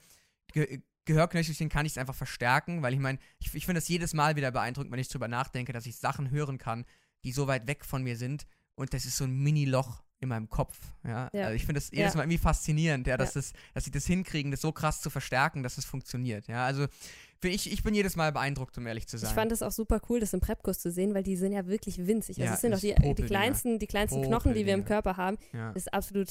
Ge 0.52 0.83
Gehörknöchelchen 1.14 1.69
kann 1.69 1.87
ich 1.87 1.93
es 1.93 1.99
einfach 1.99 2.14
verstärken, 2.14 2.83
weil 2.83 2.93
ich 2.95 3.00
meine, 3.00 3.19
ich, 3.38 3.52
ich 3.55 3.67
finde 3.67 3.79
es 3.81 3.88
jedes 3.88 4.14
Mal 4.14 4.37
wieder 4.37 4.50
beeindruckend, 4.52 4.93
wenn 4.93 5.00
ich 5.00 5.09
drüber 5.09 5.29
nachdenke, 5.29 5.73
dass 5.73 5.87
ich 5.87 5.97
Sachen 5.97 6.31
hören 6.31 6.59
kann, 6.59 6.85
die 7.25 7.33
so 7.33 7.47
weit 7.47 7.67
weg 7.67 7.85
von 7.85 8.02
mir 8.02 8.17
sind. 8.17 8.47
Und 8.76 8.95
das 8.95 9.05
ist 9.05 9.17
so 9.17 9.25
ein 9.25 9.33
Mini-Loch 9.43 10.02
in 10.21 10.29
meinem 10.29 10.49
Kopf. 10.49 10.79
Ja? 11.05 11.29
Ja. 11.33 11.45
Also 11.47 11.55
ich 11.57 11.62
finde 11.67 11.81
das 11.81 11.90
jedes 11.90 12.12
Ja. 12.14 12.19
Mal 12.19 12.25
irgendwie 12.25 12.38
faszinierend, 12.38 13.07
ja, 13.07 13.17
dass, 13.17 13.35
Ja. 13.35 13.40
das, 13.40 13.52
dass 13.75 13.85
sie 13.85 13.90
das 13.90 14.07
hinkriegen, 14.07 14.50
das 14.50 14.61
so 14.61 14.71
krass 14.73 15.00
zu 15.00 15.11
verstärken, 15.11 15.62
dass 15.62 15.79
es 15.79 15.85
funktioniert. 15.85 16.47
Ja, 16.47 16.64
also 16.67 16.87
ich, 17.43 17.73
ich 17.73 17.83
bin 17.83 17.95
jedes 17.95 18.17
Mal 18.17 18.31
beeindruckt, 18.33 18.76
um 18.79 18.87
ehrlich 18.87 19.09
zu 19.09 19.17
sein. 19.19 19.31
Ich 19.31 19.35
fand 19.35 19.50
es 19.50 19.62
auch 19.62 19.73
super 19.73 20.00
cool, 20.09 20.21
das 20.21 20.33
im 20.35 20.40
Prepkurs 20.40 20.79
zu 20.79 20.90
sehen, 20.90 21.14
weil 21.14 21.23
die 21.23 21.37
sind 21.37 21.52
ja 21.52 21.67
wirklich 21.67 22.07
winzig. 22.07 22.37
Also 22.37 22.45
Ja, 22.49 22.55
es 22.55 22.61
sind 22.61 22.73
doch 22.73 22.81
die, 22.81 23.14
die 23.14 23.23
kleinsten, 23.23 23.79
die 23.79 23.87
kleinsten 23.87 24.23
Knochen, 24.23 24.52
die 24.55 24.67
wir 24.67 24.75
im. 24.75 24.85
Körper 24.85 25.17
haben. 25.17 25.38
ja. 25.55 25.69
Das 25.73 25.85
ist 25.85 25.93
absolut, 25.95 26.29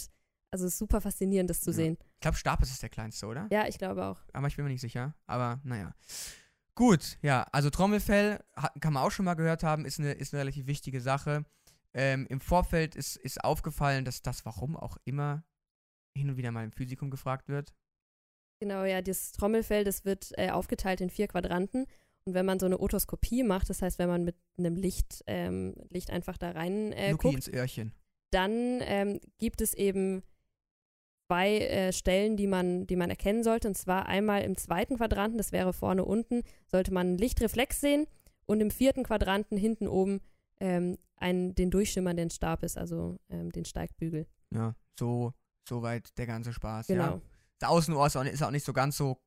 also 0.51 0.65
es 0.65 0.73
ist 0.73 0.79
super 0.79 1.01
faszinierend, 1.01 1.49
das 1.49 1.61
zu 1.61 1.71
Ja. 1.71 1.75
sehen. 1.75 1.97
Ich 2.15 2.21
glaube, 2.21 2.37
Stapes 2.37 2.69
ist 2.71 2.81
der 2.81 2.89
kleinste, 2.89 3.25
oder? 3.27 3.47
Ja, 3.51 3.67
ich 3.67 3.77
glaube 3.77 4.05
auch. 4.05 4.17
Aber 4.33 4.47
ich 4.47 4.55
bin 4.55 4.65
mir 4.65 4.71
nicht 4.71 4.81
sicher. 4.81 5.13
Aber 5.27 5.59
naja. 5.63 5.93
Gut, 6.75 7.17
ja, 7.21 7.45
also 7.51 7.69
Trommelfell 7.69 8.39
kann 8.79 8.93
man 8.93 9.03
auch 9.03 9.11
schon 9.11 9.25
mal 9.25 9.33
gehört 9.33 9.63
haben, 9.63 9.85
ist 9.85 9.99
eine, 9.99 10.13
ist 10.13 10.33
eine 10.33 10.41
relativ 10.41 10.65
wichtige 10.67 11.01
Sache. 11.01 11.43
Ähm, 11.93 12.25
Im 12.29 12.39
Vorfeld 12.39 12.95
ist, 12.95 13.17
ist 13.17 13.43
aufgefallen, 13.43 14.05
dass 14.05 14.21
das, 14.21 14.45
warum 14.45 14.77
auch 14.77 14.97
immer, 15.05 15.43
hin 16.15 16.29
und 16.29 16.37
wieder 16.37 16.51
mal 16.51 16.63
im 16.63 16.71
Physikum 16.71 17.09
gefragt 17.09 17.49
wird. 17.49 17.73
Genau, 18.61 18.83
ja, 18.83 19.01
das 19.01 19.31
Trommelfell, 19.31 19.83
das 19.83 20.05
wird 20.05 20.31
äh, 20.37 20.51
aufgeteilt 20.51 21.01
in 21.01 21.09
vier 21.09 21.27
Quadranten. 21.27 21.85
Und 22.25 22.33
wenn 22.33 22.45
man 22.45 22.59
so 22.59 22.65
eine 22.65 22.79
Otoskopie 22.79 23.43
macht, 23.43 23.69
das 23.69 23.81
heißt, 23.81 23.97
wenn 23.99 24.09
man 24.09 24.23
mit 24.23 24.35
einem 24.57 24.75
Licht, 24.75 25.23
ähm, 25.27 25.75
Licht 25.89 26.11
einfach 26.11 26.37
da 26.37 26.51
rein 26.51 26.91
äh, 26.93 27.13
guckt, 27.17 27.33
ins 27.35 27.47
Öhrchen. 27.47 27.93
dann 28.31 28.79
ähm, 28.81 29.19
gibt 29.37 29.61
es 29.61 29.73
eben 29.73 30.23
zwei 31.29 31.59
äh, 31.59 31.93
Stellen, 31.93 32.37
die 32.37 32.47
man, 32.47 32.87
die 32.87 32.95
man 32.95 33.11
erkennen 33.11 33.43
sollte. 33.43 33.67
Und 33.67 33.75
zwar 33.75 34.07
einmal 34.07 34.41
im 34.41 34.57
zweiten 34.57 34.97
Quadranten, 34.97 35.37
das 35.37 35.51
wäre 35.51 35.73
vorne 35.73 36.03
unten, 36.03 36.41
sollte 36.67 36.91
man 36.91 37.05
einen 37.07 37.17
Lichtreflex 37.19 37.79
sehen. 37.79 38.07
Und 38.47 38.61
im 38.61 38.71
vierten 38.71 39.03
Quadranten 39.03 39.55
hinten 39.55 39.87
oben 39.87 40.21
ähm, 40.59 40.97
einen, 41.17 41.53
den 41.53 41.69
durchschimmernden 41.69 42.31
Stabis, 42.31 42.77
also 42.77 43.19
ähm, 43.29 43.51
den 43.51 43.63
Steigbügel. 43.63 44.25
Ja, 44.49 44.73
so, 44.97 45.33
so 45.67 45.83
weit 45.83 46.17
der 46.17 46.25
ganze 46.25 46.51
Spaß. 46.51 46.87
Genau. 46.87 47.03
Ja. 47.03 47.21
Das 47.59 47.69
Außenohr 47.69 48.07
ist 48.07 48.15
auch, 48.15 48.23
nicht, 48.23 48.33
ist 48.33 48.41
auch 48.41 48.49
nicht 48.49 48.65
so 48.65 48.73
ganz 48.73 48.97
so, 48.97 49.17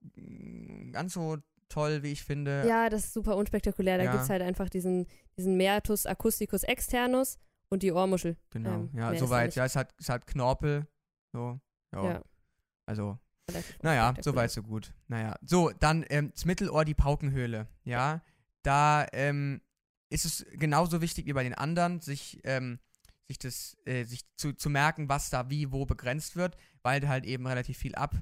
ganz 0.91 1.13
so 1.13 1.37
toll, 1.69 2.03
wie 2.03 2.11
ich 2.11 2.25
finde. 2.25 2.65
Ja, 2.67 2.89
das 2.91 3.05
ist 3.05 3.15
super 3.15 3.37
unspektakulär. 3.37 3.99
Da 3.99 4.05
Ja. 4.05 4.11
gibt 4.11 4.25
es 4.25 4.31
halt 4.31 4.43
einfach 4.43 4.69
diesen, 4.69 5.07
diesen 5.37 5.57
Meatus 5.57 6.07
acousticus 6.07 6.65
externus 6.65 7.39
und 7.69 7.85
die 7.85 7.93
Ohrmuschel. 7.93 8.37
Genau. 8.51 8.71
Ähm, 8.71 8.91
ja, 8.97 9.13
ist 9.13 9.21
soweit. 9.21 9.55
Ja, 9.55 9.67
es 9.67 9.77
hat, 9.77 9.95
es 10.01 10.09
hat 10.09 10.27
Knorpel. 10.27 10.89
So. 11.33 11.61
Ja. 11.93 12.05
Ja. 12.05 12.23
Also, 12.87 13.19
Naja, 13.83 14.09
unspektakulär. 14.09 14.23
soweit 14.23 14.51
so 14.51 14.63
gut. 14.63 14.93
Naja, 15.09 15.37
so, 15.45 15.71
dann 15.71 16.05
ähm, 16.09 16.31
das 16.33 16.45
Mittelohr, 16.45 16.85
die 16.85 16.95
Paukenhöhle. 16.95 17.69
Ja, 17.85 18.23
da 18.63 19.07
ähm, 19.13 19.61
ist 20.11 20.25
es 20.25 20.47
genauso 20.53 21.01
wichtig 21.01 21.27
wie 21.27 21.33
bei 21.33 21.43
den 21.43 21.55
anderen, 21.55 22.01
sich, 22.01 22.41
ähm, 22.45 22.79
sich 23.29 23.39
das, 23.39 23.77
äh, 23.87 24.05
sich 24.05 24.23
zu, 24.37 24.53
zu 24.53 24.71
merken, 24.71 25.09
was 25.09 25.31
da 25.31 25.51
wie 25.51 25.73
wo 25.73 25.87
begrenzt 25.87 26.37
wird, 26.37 26.57
weil 26.83 27.01
da 27.01 27.09
halt 27.09 27.25
eben 27.25 27.47
relativ 27.47 27.79
viel 27.79 27.95
ab 27.95 28.15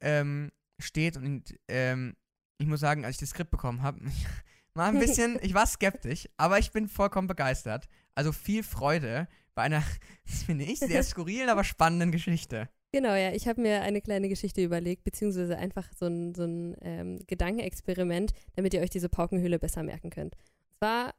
ähm, 0.00 0.50
steht 0.78 1.16
und 1.16 1.58
ähm, 1.68 2.16
ich 2.58 2.66
muss 2.66 2.80
sagen, 2.80 3.04
als 3.04 3.16
ich 3.16 3.20
das 3.20 3.30
Skript 3.30 3.50
bekommen 3.50 3.82
habe, 3.82 4.00
war 4.74 4.88
ein 4.88 4.98
bisschen, 4.98 5.38
ich 5.42 5.54
war 5.54 5.66
skeptisch, 5.66 6.28
aber 6.36 6.58
ich 6.58 6.72
bin 6.72 6.88
vollkommen 6.88 7.28
begeistert. 7.28 7.88
Also 8.14 8.32
viel 8.32 8.62
Freude 8.62 9.28
bei 9.54 9.62
einer, 9.62 9.82
das 10.26 10.42
finde 10.44 10.64
ich, 10.64 10.78
sehr 10.78 11.02
skurrilen, 11.02 11.48
aber 11.48 11.64
spannenden 11.64 12.12
Geschichte. 12.12 12.68
Genau, 12.92 13.14
ja. 13.14 13.32
Ich 13.32 13.46
habe 13.46 13.60
mir 13.60 13.82
eine 13.82 14.00
kleine 14.00 14.28
Geschichte 14.28 14.62
überlegt, 14.62 15.04
beziehungsweise 15.04 15.58
einfach 15.58 15.86
so 15.94 16.06
ein, 16.06 16.34
so 16.34 16.44
ein 16.44 16.76
ähm, 16.80 17.18
Gedankenexperiment, 17.26 18.32
damit 18.56 18.72
ihr 18.72 18.80
euch 18.80 18.90
diese 18.90 19.10
Paukenhöhle 19.10 19.58
besser 19.58 19.82
merken 19.82 20.10
könnt. 20.10 20.36
Und 20.36 20.78
zwar 20.78 21.14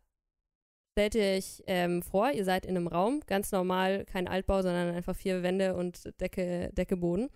stellt 0.94 1.16
ihr 1.16 1.38
euch 1.38 1.64
ähm, 1.68 2.02
vor, 2.02 2.32
ihr 2.32 2.44
seid 2.44 2.66
in 2.66 2.76
einem 2.76 2.88
Raum, 2.88 3.22
ganz 3.28 3.52
normal, 3.52 4.06
kein 4.06 4.28
Altbau, 4.28 4.64
sondern 4.64 4.96
einfach 4.96 5.16
vier 5.16 5.44
Wände 5.44 5.76
und 5.76 6.20
Decke, 6.20 6.72
Decke, 6.74 6.98
Boden. 6.98 7.30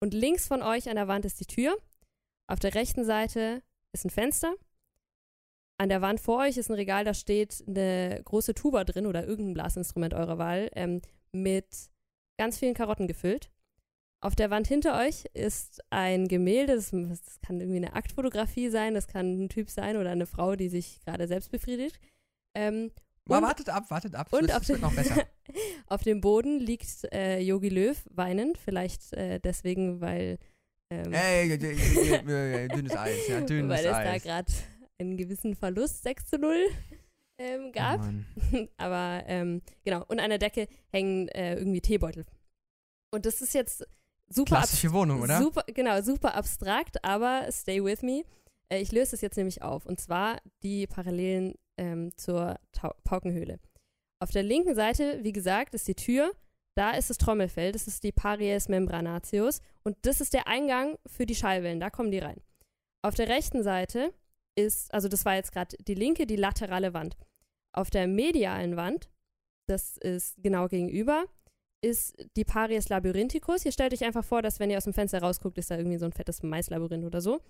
Und 0.00 0.14
links 0.14 0.46
von 0.46 0.62
euch 0.62 0.88
an 0.88 0.96
der 0.96 1.08
Wand 1.08 1.24
ist 1.24 1.40
die 1.40 1.46
Tür. 1.46 1.76
Auf 2.46 2.60
der 2.60 2.74
rechten 2.74 3.04
Seite 3.04 3.62
ist 3.92 4.04
ein 4.04 4.10
Fenster. 4.10 4.54
An 5.78 5.88
der 5.88 6.00
Wand 6.00 6.20
vor 6.20 6.38
euch 6.38 6.56
ist 6.56 6.70
ein 6.70 6.74
Regal, 6.74 7.04
da 7.04 7.12
steht 7.14 7.64
eine 7.66 8.22
große 8.24 8.54
Tuba 8.54 8.84
drin 8.84 9.06
oder 9.06 9.26
irgendein 9.26 9.54
Blasinstrument 9.54 10.14
eurer 10.14 10.38
Wahl 10.38 10.70
ähm, 10.74 11.02
mit 11.32 11.66
ganz 12.38 12.58
vielen 12.58 12.74
Karotten 12.74 13.08
gefüllt. 13.08 13.50
Auf 14.22 14.34
der 14.34 14.50
Wand 14.50 14.66
hinter 14.66 14.98
euch 14.98 15.24
ist 15.34 15.80
ein 15.90 16.26
Gemälde, 16.26 16.74
das, 16.74 16.90
das 16.90 17.40
kann 17.44 17.60
irgendwie 17.60 17.76
eine 17.76 17.94
Aktfotografie 17.94 18.70
sein, 18.70 18.94
das 18.94 19.06
kann 19.08 19.44
ein 19.44 19.48
Typ 19.48 19.70
sein 19.70 19.96
oder 19.96 20.10
eine 20.10 20.26
Frau, 20.26 20.56
die 20.56 20.68
sich 20.68 21.00
gerade 21.04 21.28
selbst 21.28 21.50
befriedigt. 21.50 22.00
Ähm, 22.56 22.90
Und- 23.28 23.42
wartet 23.42 23.68
ab, 23.68 23.90
wartet 23.90 24.14
ab. 24.14 24.32
und 24.32 24.52
auf, 24.54 24.66
wird 24.68 24.80
noch 24.80 24.94
besser. 24.94 25.22
auf 25.86 26.02
dem 26.02 26.20
Boden 26.20 26.58
liegt 26.58 27.04
äh, 27.12 27.40
Yogi 27.40 27.68
Löw 27.68 27.96
weinend, 28.10 28.56
vielleicht 28.58 29.12
äh, 29.12 29.38
deswegen, 29.38 30.00
weil, 30.00 30.38
ähm, 30.90 31.12
Ey, 31.12 31.48
d- 31.50 31.58
d- 31.58 31.74
d- 32.22 32.68
dünnes 32.68 32.96
Eis, 32.96 33.28
ja, 33.28 33.40
dünnes 33.42 33.68
weil 33.70 33.84
es 33.86 33.92
da 33.92 34.18
gerade 34.18 34.52
einen 34.98 35.16
gewissen 35.18 35.54
Verlust 35.54 36.02
6 36.04 36.26
zu 36.26 36.38
0 36.38 36.56
ähm, 37.38 37.66
Oh 37.68 37.72
gab. 37.72 37.98
Mann. 38.00 38.26
Aber 38.78 39.22
ähm, 39.26 39.60
genau, 39.84 40.04
und 40.08 40.20
an 40.20 40.30
der 40.30 40.38
Decke 40.38 40.68
hängen 40.90 41.28
äh, 41.28 41.56
irgendwie 41.56 41.82
Teebeutel. 41.82 42.24
Und 43.12 43.26
das 43.26 43.42
ist 43.42 43.52
jetzt 43.52 43.86
super 44.28 44.56
Klassische 44.56 44.92
Wohnung, 44.92 45.22
oder? 45.22 45.40
Super, 45.40 45.64
genau, 45.66 46.00
super 46.02 46.34
abstrakt, 46.34 47.02
aber 47.04 47.46
stay 47.50 47.82
with 47.82 48.02
me. 48.02 48.24
Äh, 48.68 48.80
ich 48.80 48.92
löse 48.92 49.14
es 49.14 49.20
jetzt 49.20 49.36
nämlich 49.36 49.62
auf. 49.62 49.86
Und 49.86 50.00
zwar 50.00 50.38
die 50.62 50.86
Parallelen 50.86 51.54
ähm, 51.76 52.12
zur 52.16 52.58
Tau 52.72 52.94
Paukenhöhle. 53.04 53.58
Auf 54.18 54.30
der 54.30 54.42
linken 54.42 54.74
Seite, 54.74 55.20
wie 55.22 55.32
gesagt, 55.32 55.74
ist 55.74 55.88
die 55.88 55.94
Tür. 55.94 56.32
Da 56.74 56.90
ist 56.90 57.08
das 57.08 57.16
Trommelfell, 57.16 57.72
das 57.72 57.86
ist 57.86 58.02
die 58.02 58.12
Paries 58.12 58.68
membranatius. 58.68 59.60
Und 59.82 59.96
das 60.02 60.20
ist 60.20 60.34
der 60.34 60.46
Eingang 60.46 60.98
für 61.06 61.24
die 61.24 61.34
Schallwellen, 61.34 61.80
da 61.80 61.88
kommen 61.88 62.10
die 62.10 62.18
rein. 62.18 62.42
Auf 63.02 63.14
der 63.14 63.28
rechten 63.28 63.62
Seite 63.62 64.12
ist, 64.56 64.92
also 64.92 65.08
das 65.08 65.24
war 65.24 65.36
jetzt 65.36 65.52
gerade 65.52 65.76
die 65.78 65.94
linke, 65.94 66.26
die 66.26 66.36
laterale 66.36 66.92
Wand. 66.92 67.16
Auf 67.72 67.88
der 67.88 68.06
medialen 68.06 68.76
Wand, 68.76 69.08
das 69.66 69.96
ist 69.96 70.36
genau 70.42 70.68
gegenüber, 70.68 71.24
ist 71.82 72.16
die 72.36 72.44
Paries 72.44 72.88
labyrinthicus. 72.88 73.64
Ihr 73.64 73.72
stellt 73.72 73.92
euch 73.92 74.04
einfach 74.04 74.24
vor, 74.24 74.42
dass 74.42 74.58
wenn 74.60 74.70
ihr 74.70 74.76
aus 74.78 74.84
dem 74.84 74.92
Fenster 74.92 75.20
rausguckt, 75.20 75.58
ist 75.58 75.70
da 75.70 75.76
irgendwie 75.76 75.98
so 75.98 76.06
ein 76.06 76.12
fettes 76.12 76.42
Maislabyrinth 76.42 77.04
oder 77.04 77.20
so. 77.20 77.40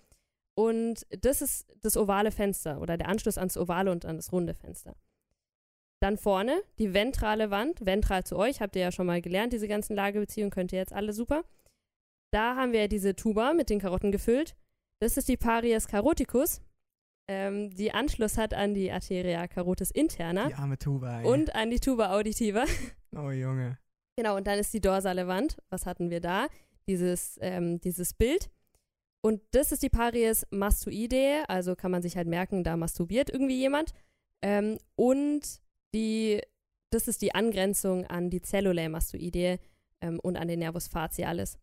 Und 0.54 1.06
das 1.10 1.42
ist 1.42 1.66
das 1.82 1.96
ovale 1.96 2.30
Fenster 2.30 2.80
oder 2.80 2.96
der 2.96 3.08
Anschluss 3.08 3.38
ans 3.38 3.56
ovale 3.56 3.92
und 3.92 4.04
an 4.04 4.16
das 4.16 4.32
runde 4.32 4.54
Fenster. 4.54 4.96
Dann 6.00 6.16
vorne 6.18 6.60
die 6.78 6.92
ventrale 6.92 7.50
Wand, 7.50 7.84
ventral 7.84 8.24
zu 8.24 8.36
euch, 8.36 8.60
habt 8.60 8.76
ihr 8.76 8.82
ja 8.82 8.92
schon 8.92 9.06
mal 9.06 9.22
gelernt, 9.22 9.52
diese 9.52 9.68
ganzen 9.68 9.96
Lagebeziehungen 9.96 10.50
könnt 10.50 10.72
ihr 10.72 10.78
jetzt 10.78 10.92
alle 10.92 11.12
super. 11.12 11.44
Da 12.32 12.56
haben 12.56 12.72
wir 12.72 12.88
diese 12.88 13.16
Tuba 13.16 13.52
mit 13.54 13.70
den 13.70 13.80
Karotten 13.80 14.12
gefüllt. 14.12 14.56
Das 15.00 15.16
ist 15.16 15.28
die 15.28 15.36
Paries 15.36 15.88
caroticus, 15.88 16.60
ähm, 17.28 17.70
die 17.74 17.92
Anschluss 17.92 18.38
hat 18.38 18.54
an 18.54 18.74
die 18.74 18.92
Arteria 18.92 19.48
carotis 19.48 19.90
interna 19.90 20.48
Die 20.48 20.54
arme 20.54 20.78
Tuba, 20.78 21.20
ey. 21.20 21.26
und 21.26 21.54
an 21.56 21.70
die 21.70 21.80
Tuba 21.80 22.12
auditiva. 22.16 22.64
Oh, 23.16 23.30
Junge. 23.30 23.78
Genau, 24.16 24.36
und 24.36 24.46
dann 24.46 24.58
ist 24.58 24.72
die 24.72 24.80
dorsale 24.80 25.26
Wand. 25.28 25.58
Was 25.68 25.84
hatten 25.84 26.10
wir 26.10 26.20
da? 26.20 26.48
Dieses, 26.88 27.38
ähm, 27.42 27.80
dieses 27.80 28.14
Bild. 28.14 28.50
Und 29.22 29.42
das 29.50 29.72
ist 29.72 29.82
die 29.82 29.90
Paries 29.90 30.46
mastoidea, 30.50 31.44
also 31.48 31.74
kann 31.74 31.90
man 31.90 32.02
sich 32.02 32.16
halt 32.16 32.28
merken, 32.28 32.62
da 32.62 32.76
masturbiert 32.76 33.28
irgendwie 33.28 33.58
jemand. 33.58 33.92
Ähm, 34.40 34.78
und 34.94 35.60
die, 35.94 36.40
das 36.90 37.08
ist 37.08 37.22
die 37.22 37.34
Angrenzung 37.34 38.06
an 38.06 38.30
die 38.30 38.40
Cellulae 38.40 38.88
mastoidea 38.88 39.56
ähm, 40.00 40.20
und 40.20 40.36
an 40.36 40.48
den 40.48 40.60
Nervus 40.60 40.86
facialis. 40.88 41.58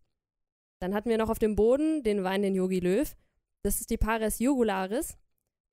Dann 0.81 0.93
hatten 0.93 1.09
wir 1.09 1.17
noch 1.17 1.29
auf 1.29 1.39
dem 1.39 1.55
Boden 1.55 2.03
den 2.03 2.23
Wein 2.23 2.41
den 2.41 2.55
Yogi 2.55 2.81
Löw. 2.81 3.15
Das 3.63 3.79
ist 3.79 3.89
die 3.89 3.97
Pares 3.97 4.39
jugularis 4.39 5.17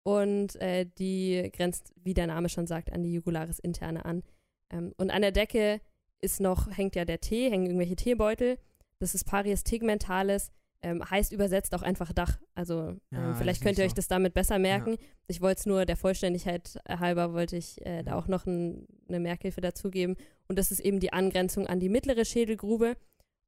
und 0.05 0.55
äh, 0.57 0.87
die 0.87 1.51
grenzt, 1.53 1.93
wie 1.97 2.15
der 2.15 2.29
Name 2.29 2.49
schon 2.49 2.69
sagt, 2.69 2.93
an 2.93 3.03
die 3.03 3.13
Jugularis 3.13 3.59
interne 3.59 4.05
an. 4.05 4.23
Ähm, 4.71 4.93
und 4.97 5.11
an 5.11 5.23
der 5.23 5.33
Decke 5.33 5.81
ist 6.21 6.41
noch, 6.41 6.71
hängt 6.77 6.97
ja 6.97 7.05
der 7.05 7.21
Tee, 7.21 7.51
hängen 7.51 7.67
irgendwelche 7.67 7.97
Teebeutel. 7.97 8.59
Das 8.99 9.15
ist 9.15 9.25
Paries 9.25 9.65
tegmentalis, 9.65 10.51
ähm, 10.83 11.03
heißt 11.09 11.33
übersetzt 11.33 11.75
auch 11.75 11.83
einfach 11.83 12.13
Dach. 12.13 12.39
Also 12.55 12.97
Ja, 13.11 13.19
ähm, 13.25 13.31
ist 13.33 13.39
vielleicht 13.39 13.63
könnt 13.63 13.79
ihr 13.79 13.85
so. 13.85 13.89
euch 13.89 13.95
das 13.95 14.09
damit 14.09 14.35
besser 14.35 14.59
merken. 14.59 14.97
Ich 15.27 15.41
wollte 15.41 15.61
es 15.61 15.67
nur 15.67 15.87
der 15.87 15.97
Vollständigkeit 15.97 16.79
halber, 16.89 17.33
wollte 17.33 17.57
ich 17.57 17.81
äh, 17.87 18.03
da 18.03 18.13
Ja. 18.13 18.19
auch 18.19 18.29
noch 18.29 18.47
ein, 18.47 18.87
eine 19.09 19.21
Merkhilfe 19.21 19.61
dazugeben. 19.61 20.17
Und 20.49 20.59
das 20.59 20.71
ist 20.71 20.81
eben 20.81 21.01
die 21.01 21.13
Angrenzung 21.13 21.67
an 21.67 21.81
die 21.81 21.89
mittlere 21.89 22.25
Schädelgrube. 22.25 22.97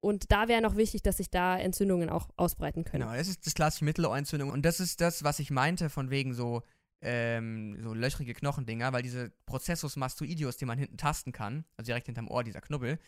Und 0.00 0.32
da 0.32 0.48
wäre 0.48 0.62
noch 0.62 0.76
wichtig, 0.76 1.02
dass 1.02 1.18
sich 1.18 1.30
da 1.30 1.56
Entzündungen 1.58 2.08
auch 2.10 2.28
ausbreiten 2.36 2.84
können. 2.84 3.02
Genau, 3.04 3.14
das 3.14 3.28
ist 3.28 3.46
das 3.46 3.54
klassische 3.54 3.84
Mittelohrentzündung. 3.84 4.50
Und 4.50 4.64
das 4.64 4.80
ist 4.80 5.00
das, 5.00 5.22
was 5.22 5.38
ich 5.38 5.50
meinte, 5.50 5.90
von 5.90 6.10
wegen 6.10 6.34
so 6.34 6.62
ähm, 7.02 7.76
so 7.82 7.94
löchrige 7.94 8.32
Knochendinger, 8.32 8.92
weil 8.92 9.02
diese 9.02 9.30
Prozessus 9.46 9.96
mastoideus, 9.96 10.56
den 10.56 10.68
man 10.68 10.78
hinten 10.78 10.96
tasten 10.96 11.32
kann, 11.32 11.64
also 11.76 11.88
direkt 11.88 12.06
hinterm 12.06 12.28
Ohr, 12.28 12.44
dieser 12.44 12.60
Knubbel, 12.60 12.98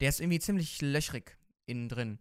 der 0.00 0.08
ist 0.08 0.20
irgendwie 0.20 0.40
ziemlich 0.40 0.82
löchrig 0.82 1.38
innen 1.64 1.88
drin. 1.88 2.18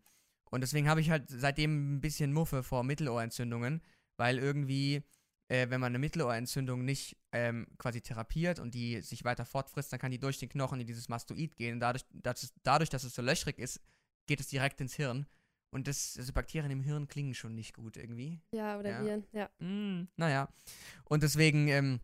Und 0.52 0.62
deswegen 0.62 0.88
habe 0.88 1.02
ich 1.02 1.10
halt 1.10 1.26
seitdem 1.28 1.96
ein 1.96 2.02
bisschen 2.02 2.32
Muffe 2.32 2.64
vor 2.64 2.84
Mittelohrentzündungen, 2.84 3.82
weil 4.18 4.38
irgendwie, 4.38 5.04
äh, 5.48 5.70
wenn 5.70 5.82
man 5.82 5.92
eine 5.92 6.00
Mittelohrentzündung 6.00 6.86
nicht 6.86 7.18
ähm, 7.32 7.68
quasi 7.78 8.02
therapiert 8.02 8.60
und 8.60 8.74
die 8.74 9.02
sich 9.02 9.26
weiter 9.26 9.46
fortfrisst, 9.46 9.92
dann 9.92 10.00
kann 10.00 10.12
die 10.12 10.20
durch 10.20 10.38
den 10.40 10.50
Knochen 10.50 10.80
in 10.80 10.88
dieses 10.88 11.10
Mastoid 11.10 11.58
gehen. 11.58 11.80
Dadurch, 11.80 12.06
dass 12.12 12.44
es, 12.44 12.54
dadurch, 12.64 12.90
dass 12.90 13.04
es 13.04 13.16
so 13.16 13.22
löchrig 13.22 13.58
ist, 13.58 13.82
geht 14.28 14.40
es 14.40 14.48
direkt 14.48 14.80
ins 14.80 14.96
Hirn. 14.96 15.26
Und 15.76 15.88
das, 15.88 16.16
also 16.18 16.32
Bakterien 16.32 16.72
im 16.72 16.82
Hirn 16.82 17.10
klingen 17.10 17.34
schon 17.34 17.54
nicht 17.54 17.74
gut 17.74 17.98
irgendwie. 17.98 18.40
Ja, 18.54 18.80
oder 18.80 18.92
Ja. 18.92 19.04
Viren, 19.04 19.26
ja. 19.34 19.50
Mm, 19.60 20.08
naja. 20.16 20.48
Und 21.04 21.22
deswegen 21.22 21.68
ähm, 21.68 22.00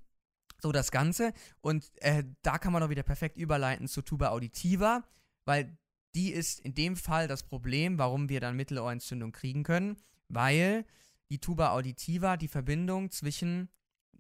so 0.62 0.74
das 0.74 0.92
Ganze. 0.92 1.32
Und 1.62 1.90
äh, 2.02 2.26
da 2.42 2.58
kann 2.58 2.74
man 2.74 2.84
auch 2.84 2.90
wieder 2.90 3.04
perfekt 3.04 3.38
überleiten 3.38 3.88
zu 3.88 4.02
Tuba 4.02 4.28
auditiva, 4.32 5.06
weil 5.46 5.78
die 6.16 6.34
ist 6.34 6.60
in 6.60 6.76
dem 6.76 6.98
Fall 6.98 7.30
das 7.30 7.44
Problem, 7.44 7.98
warum 7.98 8.28
wir 8.28 8.42
dann 8.42 8.58
Mittelohrentzündung 8.58 9.32
kriegen 9.32 9.64
können, 9.64 9.96
weil 10.28 10.84
die 11.30 11.40
Tuba 11.40 11.72
auditiva 11.72 12.36
die 12.36 12.50
Verbindung 12.50 13.10
zwischen 13.10 13.70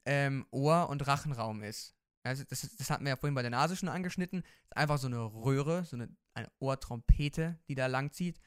ähm, 0.05 0.45
Ohr 0.51 0.87
und 0.87 1.05
Rachenraum 1.05 1.61
ist. 1.61 1.93
Also 2.23 2.45
das, 2.47 2.61
das 2.77 2.89
hatten 2.89 3.03
wir 3.03 3.09
ja 3.09 3.17
vorhin 3.17 3.35
bei 3.35 3.41
der 3.41 3.51
Nase 3.51 3.75
schon 3.75 3.89
angeschnitten. 3.89 4.43
ist 4.63 4.77
einfach 4.77 4.97
so 4.97 5.07
eine 5.07 5.19
Röhre, 5.19 5.83
so 5.83 5.97
eine, 5.97 6.07
eine 6.35 6.49
Ohrtrompete, 6.59 7.59
die 7.67 7.75
da 7.75 7.87
langzieht. 7.87 8.39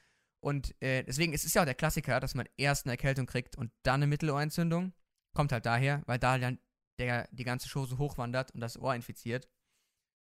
Und 0.44 0.74
äh, 0.82 1.02
deswegen 1.04 1.32
ist 1.32 1.46
es 1.46 1.54
ja 1.54 1.62
auch 1.62 1.64
der 1.64 1.74
Klassiker, 1.74 2.20
dass 2.20 2.34
man 2.34 2.46
erst 2.58 2.84
eine 2.84 2.92
Erkältung 2.92 3.24
kriegt 3.24 3.56
und 3.56 3.72
dann 3.82 4.02
eine 4.02 4.06
Mittelohrentzündung. 4.06 4.92
Kommt 5.32 5.52
halt 5.52 5.64
daher, 5.64 6.02
weil 6.04 6.18
da 6.18 6.36
dann 6.36 6.58
der, 6.98 7.26
die 7.32 7.44
ganze 7.44 7.70
Chose 7.70 7.96
hochwandert 7.96 8.50
und 8.50 8.60
das 8.60 8.78
Ohr 8.78 8.94
infiziert. 8.94 9.48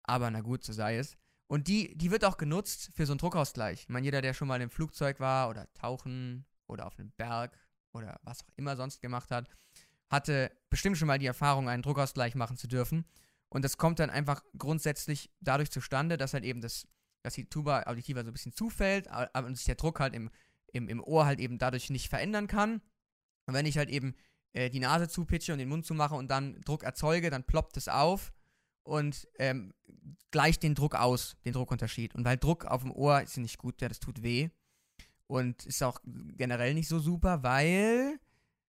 Aber 0.01 0.31
na 0.31 0.41
gut, 0.41 0.63
so 0.63 0.73
sei 0.73 0.97
es. 0.97 1.17
Und 1.45 1.67
die, 1.67 1.95
die 1.95 2.09
wird 2.09 2.25
auch 2.25 2.37
genutzt 2.37 2.89
für 2.95 3.05
so 3.05 3.13
einen 3.13 3.19
Druckausgleich. 3.19 3.81
Ich 3.83 3.89
meine, 3.89 4.05
jeder, 4.05 4.23
der 4.23 4.33
schon 4.33 4.47
mal 4.47 4.59
im 4.59 4.71
Flugzeug 4.71 5.19
war 5.19 5.49
oder 5.49 5.71
tauchen 5.75 6.47
oder 6.65 6.87
auf 6.87 6.97
einem 6.97 7.11
Berg 7.11 7.55
oder 7.93 8.19
was 8.23 8.41
auch 8.41 8.49
immer 8.55 8.75
sonst 8.75 9.03
gemacht 9.03 9.29
hat, 9.29 9.47
hatte 10.09 10.51
bestimmt 10.71 10.97
schon 10.97 11.07
mal 11.07 11.19
die 11.19 11.27
Erfahrung, 11.27 11.69
einen 11.69 11.83
Druckausgleich 11.83 12.33
machen 12.33 12.57
zu 12.57 12.67
dürfen. 12.67 13.05
Und 13.49 13.63
das 13.63 13.77
kommt 13.77 13.99
dann 13.99 14.09
einfach 14.09 14.43
grundsätzlich 14.57 15.29
dadurch 15.41 15.69
zustande, 15.69 16.17
dass 16.17 16.33
halt 16.33 16.43
eben 16.43 16.59
das, 16.59 16.87
dass 17.23 17.33
die 17.33 17.49
Tuba 17.49 17.83
auditiva 17.83 18.23
so 18.23 18.29
ein 18.29 18.33
bisschen 18.33 18.53
zufällt, 18.53 19.07
aber 19.07 19.53
sich 19.55 19.65
der 19.65 19.75
Druck 19.75 19.99
halt 19.99 20.13
im, 20.13 20.29
im, 20.67 20.89
im 20.89 21.03
Ohr 21.03 21.25
halt 21.25 21.39
eben 21.39 21.57
dadurch 21.57 21.89
nicht 21.89 22.09
verändern 22.09 22.47
kann. 22.47 22.81
Und 23.45 23.53
wenn 23.53 23.65
ich 23.65 23.77
halt 23.77 23.89
eben 23.89 24.15
äh, 24.53 24.69
die 24.69 24.79
Nase 24.79 25.07
zupitche 25.07 25.53
und 25.53 25.59
den 25.59 25.69
Mund 25.69 25.85
zumache 25.85 26.15
und 26.15 26.29
dann 26.29 26.61
Druck 26.61 26.83
erzeuge, 26.83 27.29
dann 27.29 27.43
ploppt 27.43 27.77
es 27.77 27.87
auf 27.87 28.33
und 28.83 29.27
ähm, 29.39 29.73
gleicht 30.31 30.63
den 30.63 30.75
Druck 30.75 30.95
aus, 30.95 31.37
den 31.45 31.53
Druckunterschied. 31.53 32.15
Und 32.15 32.25
weil 32.25 32.37
Druck 32.37 32.65
auf 32.65 32.81
dem 32.81 32.91
Ohr 32.91 33.21
ist 33.21 33.37
nicht 33.37 33.57
gut, 33.57 33.81
ja, 33.81 33.87
das 33.87 33.99
tut 33.99 34.23
weh. 34.23 34.49
Und 35.27 35.65
ist 35.65 35.83
auch 35.83 35.99
generell 36.03 36.73
nicht 36.73 36.87
so 36.87 36.99
super, 36.99 37.43
weil 37.43 38.17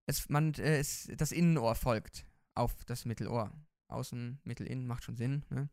es, 0.07 0.29
man, 0.29 0.53
äh, 0.55 0.79
es, 0.79 1.09
das 1.17 1.33
Innenohr 1.33 1.75
folgt 1.75 2.27
auf 2.55 2.85
das 2.85 3.05
Mittelohr. 3.05 3.51
Außen, 3.89 4.41
Mittel, 4.45 4.67
Innen 4.67 4.87
macht 4.87 5.05
schon 5.05 5.17
Sinn. 5.17 5.45
Ne? 5.51 5.69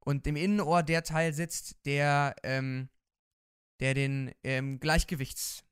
Und 0.00 0.26
im 0.26 0.36
Innenohr 0.36 0.82
der 0.82 1.02
Teil 1.02 1.32
sitzt, 1.32 1.84
der, 1.84 2.34
ähm, 2.42 2.88
der 3.80 3.94
den 3.94 4.32
ähm, 4.44 4.80
Gleichgewichts, 4.80 5.64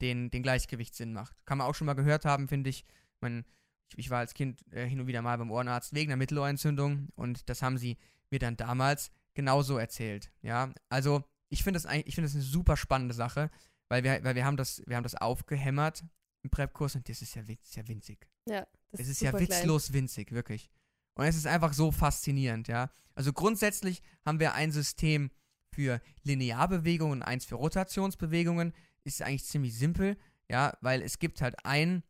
den, 0.00 0.30
den 0.30 0.42
Gleichgewichtssinn 0.42 1.12
macht. 1.12 1.36
Kann 1.44 1.58
man 1.58 1.66
auch 1.66 1.74
schon 1.74 1.86
mal 1.86 1.94
gehört 1.94 2.24
haben, 2.24 2.48
finde 2.48 2.70
ich. 2.70 2.84
Man, 3.20 3.44
ich. 3.88 3.98
Ich 3.98 4.10
war 4.10 4.18
als 4.20 4.34
Kind 4.34 4.64
äh, 4.72 4.86
hin 4.86 5.00
und 5.00 5.06
wieder 5.06 5.20
mal 5.22 5.36
beim 5.36 5.50
Ohrenarzt 5.50 5.94
wegen 5.94 6.10
einer 6.10 6.16
Mittelohrentzündung 6.16 7.08
und 7.16 7.48
das 7.48 7.60
haben 7.60 7.76
sie 7.76 7.98
mir 8.30 8.38
dann 8.38 8.56
damals 8.56 9.10
genauso 9.34 9.78
erzählt. 9.78 10.30
Ja, 10.42 10.72
also 10.88 11.24
ich 11.48 11.62
finde 11.64 11.78
das 11.78 11.86
eigentlich, 11.86 12.06
ich 12.06 12.14
finde 12.14 12.28
das 12.28 12.34
eine 12.34 12.44
super 12.44 12.76
spannende 12.76 13.14
Sache, 13.14 13.50
weil 13.88 14.04
wir, 14.04 14.22
weil 14.22 14.36
wir 14.36 14.44
haben 14.44 14.56
das, 14.56 14.82
wir 14.86 14.96
haben 14.96 15.02
das 15.02 15.16
aufgehämmert 15.16 16.04
im 16.42 16.50
Prep-Kurs 16.50 16.94
und 16.94 17.08
das 17.08 17.20
ist 17.20 17.34
ja, 17.34 17.46
witz, 17.46 17.74
ja 17.74 17.86
winzig. 17.88 18.26
Ja, 18.48 18.66
das 18.92 19.00
Es 19.00 19.08
ist 19.08 19.20
ja 19.20 19.32
super 19.32 19.44
klein. 19.44 19.58
witzlos 19.58 19.92
winzig, 19.92 20.32
wirklich. 20.32 20.70
Und 21.14 21.26
es 21.26 21.36
ist 21.36 21.46
einfach 21.46 21.72
so 21.72 21.90
faszinierend, 21.90 22.68
ja. 22.68 22.90
Also 23.14 23.32
grundsätzlich 23.32 24.02
haben 24.24 24.40
wir 24.40 24.54
ein 24.54 24.72
System 24.72 25.30
für 25.72 26.00
Linearbewegungen 26.22 27.20
und 27.20 27.22
eins 27.22 27.44
für 27.44 27.56
Rotationsbewegungen. 27.56 28.72
Ist 29.04 29.22
eigentlich 29.22 29.44
ziemlich 29.44 29.76
simpel, 29.76 30.16
ja, 30.48 30.76
weil 30.80 31.02
es 31.02 31.18
gibt 31.18 31.40
halt 31.42 31.56
ein, 31.64 32.02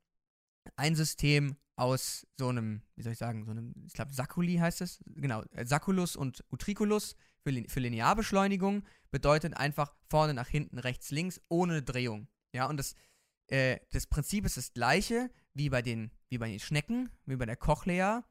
ein 0.76 0.94
System 0.94 1.56
aus 1.76 2.26
so 2.38 2.48
einem, 2.48 2.82
wie 2.96 3.02
soll 3.02 3.12
ich 3.12 3.18
sagen, 3.18 3.44
so 3.44 3.52
einem, 3.52 3.72
ich 3.86 3.94
glaube, 3.94 4.12
Sakuli 4.12 4.56
heißt 4.56 4.82
es, 4.82 5.02
genau, 5.06 5.42
äh, 5.52 5.64
Saculus 5.64 6.14
und 6.14 6.44
Utriculus 6.50 7.16
für, 7.42 7.52
für 7.68 7.80
Linearbeschleunigung 7.80 8.84
bedeutet 9.10 9.56
einfach 9.56 9.94
vorne 10.08 10.34
nach 10.34 10.48
hinten, 10.48 10.78
rechts, 10.78 11.10
links, 11.10 11.40
ohne 11.48 11.82
Drehung. 11.82 12.28
Ja, 12.52 12.68
und 12.68 12.76
das, 12.76 12.94
äh, 13.46 13.78
das 13.92 14.06
Prinzip 14.06 14.44
ist 14.44 14.56
das 14.56 14.74
gleiche 14.74 15.30
wie 15.54 15.70
bei 15.70 15.80
den, 15.80 16.10
wie 16.28 16.38
bei 16.38 16.50
den 16.50 16.60
Schnecken, 16.60 17.10
wie 17.24 17.36
bei 17.36 17.46
der 17.46 17.56
Cochlea, 17.56 18.24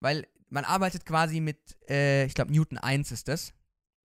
weil 0.00 0.26
man 0.48 0.64
arbeitet 0.64 1.04
quasi 1.04 1.40
mit, 1.40 1.58
äh, 1.88 2.26
ich 2.26 2.34
glaube, 2.34 2.52
Newton 2.52 2.78
1 2.78 3.10
ist 3.12 3.28
das, 3.28 3.52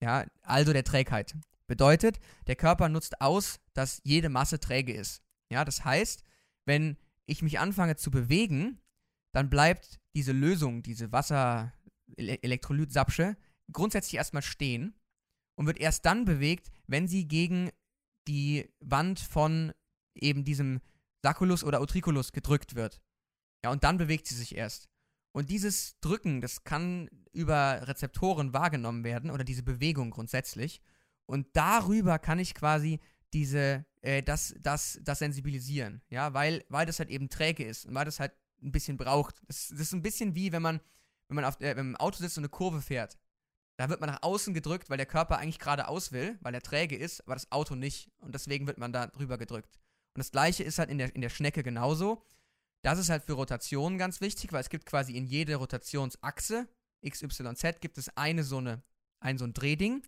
ja, 0.02 0.26
also 0.42 0.74
der 0.74 0.84
Trägheit. 0.84 1.36
Bedeutet, 1.68 2.20
der 2.48 2.56
Körper 2.56 2.90
nutzt 2.90 3.22
aus, 3.22 3.60
dass 3.74 4.02
jede 4.04 4.30
Masse 4.30 4.60
träge 4.60 4.94
ist. 4.94 5.22
Ja, 5.52 5.64
das 5.64 5.86
heißt, 5.86 6.24
wenn 6.66 6.98
ich 7.26 7.42
mich 7.42 7.60
anfange 7.60 7.96
zu 7.96 8.12
bewegen, 8.12 8.82
dann 9.34 9.50
bleibt 9.50 10.02
diese 10.16 10.34
Lösung, 10.34 10.84
diese 10.84 11.12
Wasser-Elektrolyt-Sapsche, 11.12 13.36
grundsätzlich 13.72 14.16
erstmal 14.16 14.42
stehen 14.42 14.94
und 15.56 15.68
wird 15.68 15.80
erst 15.80 16.06
dann 16.06 16.26
bewegt, 16.26 16.72
wenn 16.88 17.08
sie 17.08 17.28
gegen 17.28 17.70
die 18.28 18.68
Wand 18.80 19.20
von 19.20 19.72
eben 20.14 20.44
diesem 20.44 20.82
Sacculus 21.24 21.64
oder 21.64 21.82
Utriculus 21.82 22.34
gedrückt 22.34 22.76
wird. 22.76 23.02
Ja, 23.64 23.72
und 23.72 23.84
dann 23.84 23.98
bewegt 23.98 24.28
sie 24.28 24.36
sich 24.36 24.56
erst. 24.56 24.91
Und 25.32 25.50
dieses 25.50 26.00
Drücken, 26.02 26.42
das 26.42 26.64
kann 26.64 27.10
über 27.32 27.88
Rezeptoren 27.88 28.54
wahrgenommen 28.54 29.04
werden 29.04 29.32
oder 29.32 29.44
diese 29.44 29.64
Bewegung 29.64 30.12
grundsätzlich. 30.12 30.82
Und 31.26 31.48
darüber 31.54 32.20
kann 32.20 32.40
ich 32.40 32.54
quasi 32.54 33.00
diese, 33.34 33.86
äh, 34.02 34.22
das, 34.22 34.54
das, 34.60 35.00
das 35.04 35.20
sensibilisieren, 35.20 36.02
ja, 36.10 36.34
weil, 36.34 36.66
weil 36.68 36.86
das 36.86 37.00
halt 37.00 37.10
eben 37.10 37.30
träge 37.30 37.64
ist 37.64 37.86
und 37.86 37.96
weil 37.96 38.06
das 38.06 38.20
halt 38.20 38.34
ein 38.62 38.72
bisschen 38.72 38.98
braucht. 38.98 39.42
Das, 39.48 39.70
das 39.70 39.80
ist 39.80 39.94
ein 39.94 40.02
bisschen 40.02 40.36
wie, 40.36 40.52
wenn 40.52 40.62
man, 40.62 40.82
wenn 41.28 41.36
man 41.36 41.46
auf 41.46 41.60
äh, 41.62 41.76
wenn 41.78 41.86
man 41.86 41.96
im 41.96 41.98
Auto 41.98 42.18
sitzt 42.18 42.38
und 42.38 42.44
eine 42.44 42.50
Kurve 42.50 42.82
fährt. 42.82 43.18
Da 43.78 43.90
wird 43.90 44.02
man 44.02 44.10
nach 44.10 44.22
außen 44.22 44.54
gedrückt, 44.54 44.90
weil 44.90 44.98
der 44.98 45.06
Körper 45.06 45.38
eigentlich 45.38 45.60
geradeaus 45.60 46.12
will, 46.12 46.38
weil 46.42 46.54
er 46.54 46.62
träge 46.62 46.96
ist, 46.96 47.22
aber 47.22 47.36
das 47.36 47.52
Auto 47.52 47.76
nicht. 47.76 48.12
Und 48.20 48.36
deswegen 48.36 48.68
wird 48.68 48.78
man 48.78 48.92
da 48.92 49.08
drüber 49.08 49.38
gedrückt. 49.38 49.80
Und 50.14 50.20
das 50.20 50.32
gleiche 50.32 50.64
ist 50.64 50.78
halt 50.78 50.90
in 50.90 50.98
der, 50.98 51.16
in 51.16 51.22
der 51.22 51.30
Schnecke 51.30 51.64
genauso. 51.64 52.24
Das 52.84 52.98
ist 52.98 53.10
halt 53.10 53.24
für 53.24 53.34
Rotationen 53.34 53.98
ganz 53.98 54.22
wichtig, 54.22 54.52
weil 54.52 54.62
es 54.62 54.70
gibt 54.70 54.86
quasi 54.86 55.16
in 55.16 55.26
jede 55.26 55.56
Rotationsachse, 55.56 56.68
XYZ, 57.08 57.80
gibt 57.80 57.98
es 57.98 58.16
eine 58.18 58.44
so 58.44 58.58
eine, 58.58 58.84
ein 59.20 59.38
so 59.38 59.46
ein 59.46 59.54
Drehding. 59.54 60.06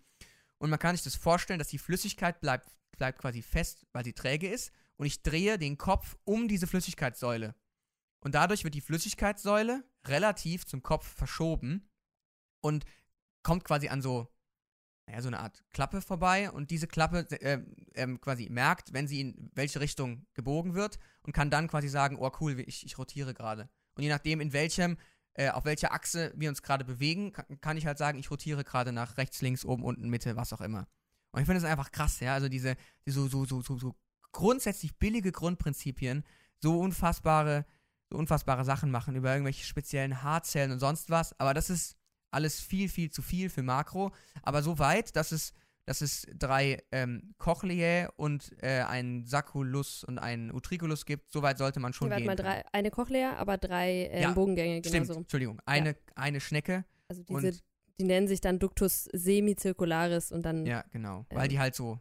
Und 0.58 0.70
man 0.70 0.80
kann 0.80 0.96
sich 0.96 1.04
das 1.04 1.16
vorstellen, 1.16 1.60
dass 1.60 1.68
die 1.68 1.78
Flüssigkeit 1.78 2.40
bleibt, 2.40 2.68
bleibt 2.98 3.20
quasi 3.20 3.42
fest, 3.42 3.86
weil 3.92 4.04
sie 4.04 4.14
träge 4.14 4.50
ist. 4.50 4.72
Und 4.98 5.06
ich 5.06 5.22
drehe 5.22 5.58
den 5.58 5.78
Kopf 5.78 6.18
um 6.24 6.48
diese 6.48 6.68
Flüssigkeitssäule. 6.68 7.56
Und 8.22 8.36
dadurch 8.36 8.64
wird 8.64 8.76
die 8.76 8.82
Flüssigkeitssäule 8.82 9.84
relativ 10.06 10.66
zum 10.66 10.82
Kopf 10.82 11.06
verschoben 11.06 11.90
und 12.62 12.86
kommt 13.44 13.66
quasi 13.66 13.90
an 13.90 14.02
so, 14.02 14.32
naja, 15.06 15.22
so 15.22 15.28
eine 15.28 15.40
Art 15.40 15.64
Klappe 15.72 16.02
vorbei. 16.02 16.50
Und 16.52 16.72
diese 16.72 16.88
Klappe 16.88 17.28
äh, 17.42 17.60
ähm, 17.96 18.22
quasi 18.22 18.50
merkt, 18.50 18.94
wenn 18.94 19.08
sie 19.08 19.22
in 19.22 19.52
welche 19.54 19.80
Richtung 19.80 20.26
gebogen 20.34 20.74
wird 20.74 21.00
und 21.24 21.34
kann 21.34 21.50
dann 21.50 21.68
quasi 21.68 21.90
sagen, 21.90 22.18
oh 22.20 22.32
cool, 22.40 22.60
ich, 22.60 22.86
ich 22.86 22.98
rotiere 22.98 23.34
gerade. 23.34 23.70
Und 23.96 24.04
je 24.04 24.10
nachdem, 24.10 24.42
in 24.42 24.54
welchem, 24.54 24.98
äh, 25.34 25.50
auf 25.50 25.66
welcher 25.66 25.94
Achse 25.94 26.32
wir 26.36 26.50
uns 26.50 26.62
gerade 26.62 26.86
bewegen, 26.86 27.34
kann, 27.62 27.78
ich 27.78 27.86
halt 27.86 27.98
sagen, 27.98 28.18
ich 28.18 28.32
rotiere 28.32 28.64
gerade 28.64 28.92
nach 28.92 29.18
rechts, 29.18 29.42
links, 29.42 29.66
oben, 29.66 29.84
unten, 29.84 30.10
Mitte, 30.10 30.36
was 30.36 30.54
auch 30.54 30.62
immer. 30.62 30.88
Und 31.32 31.42
ich 31.42 31.46
finde 31.48 31.62
das 31.62 31.70
einfach 31.70 31.92
krass, 31.92 32.20
ja. 32.20 32.34
Also 32.34 32.48
diese, 32.48 32.76
die 33.06 33.12
so, 33.12 33.28
so, 33.28 33.46
so, 33.46 33.62
so, 33.62 33.78
so 33.78 33.96
grundsätzlich 34.32 34.98
billige 34.98 35.32
Grundprinzipien, 35.32 36.24
so 36.62 36.80
unfassbare, 36.80 37.66
so 38.10 38.18
unfassbare 38.18 38.64
Sachen 38.64 38.92
machen 38.92 39.16
über 39.16 39.32
irgendwelche 39.32 39.66
speziellen 39.66 40.24
Haarzellen 40.24 40.72
und 40.72 40.80
sonst 40.80 41.10
was. 41.10 41.38
Aber 41.40 41.54
das 41.54 41.70
ist 41.70 41.98
alles 42.34 42.60
viel, 42.60 42.90
viel 42.90 43.12
zu 43.12 43.22
viel 43.22 43.50
für 43.50 43.64
Makro. 43.64 44.12
Aber 44.42 44.62
so 44.64 44.80
weit, 44.80 45.16
dass 45.16 45.32
es, 45.32 45.54
dass 45.86 46.02
es 46.02 46.26
drei 46.38 46.82
ähm, 46.92 47.34
Cochleae 47.38 48.08
und 48.16 48.52
äh, 48.62 48.82
einen 48.84 49.26
Sacculus 49.26 50.04
und 50.04 50.18
einen 50.20 50.52
Utriculus 50.54 51.06
gibt, 51.06 51.32
so 51.32 51.42
weit 51.42 51.58
sollte 51.58 51.80
man 51.80 51.94
schon 51.94 52.08
Hier, 52.08 52.12
warte 52.12 52.24
gehen. 52.24 52.46
mal, 52.46 52.62
drei, 52.62 52.66
eine 52.72 52.90
Cochlea, 52.92 53.36
aber 53.36 53.58
drei 53.58 54.08
ähm, 54.12 54.22
Ja, 54.24 54.32
Bogengänge, 54.32 54.82
genau 54.82 54.90
Stimmt, 54.94 55.08
so. 55.08 55.14
Entschuldigung. 55.16 55.62
Eine, 55.66 55.96
eine 56.16 56.40
Schnecke. 56.40 56.86
Also 57.10 57.24
diese, 57.24 57.48
Und- 57.48 57.64
die 58.00 58.06
nennen 58.06 58.28
sich 58.28 58.42
dann 58.42 58.58
Ductus 58.60 59.08
semicircularis 59.14 60.32
und 60.32 60.44
dann, 60.44 60.66
ja, 60.66 60.78
Ja, 60.78 60.86
genau. 60.92 61.26
Weil 61.30 61.44
Ähm. 61.44 61.50
die 61.50 61.60
halt 61.60 61.76
so, 61.76 62.00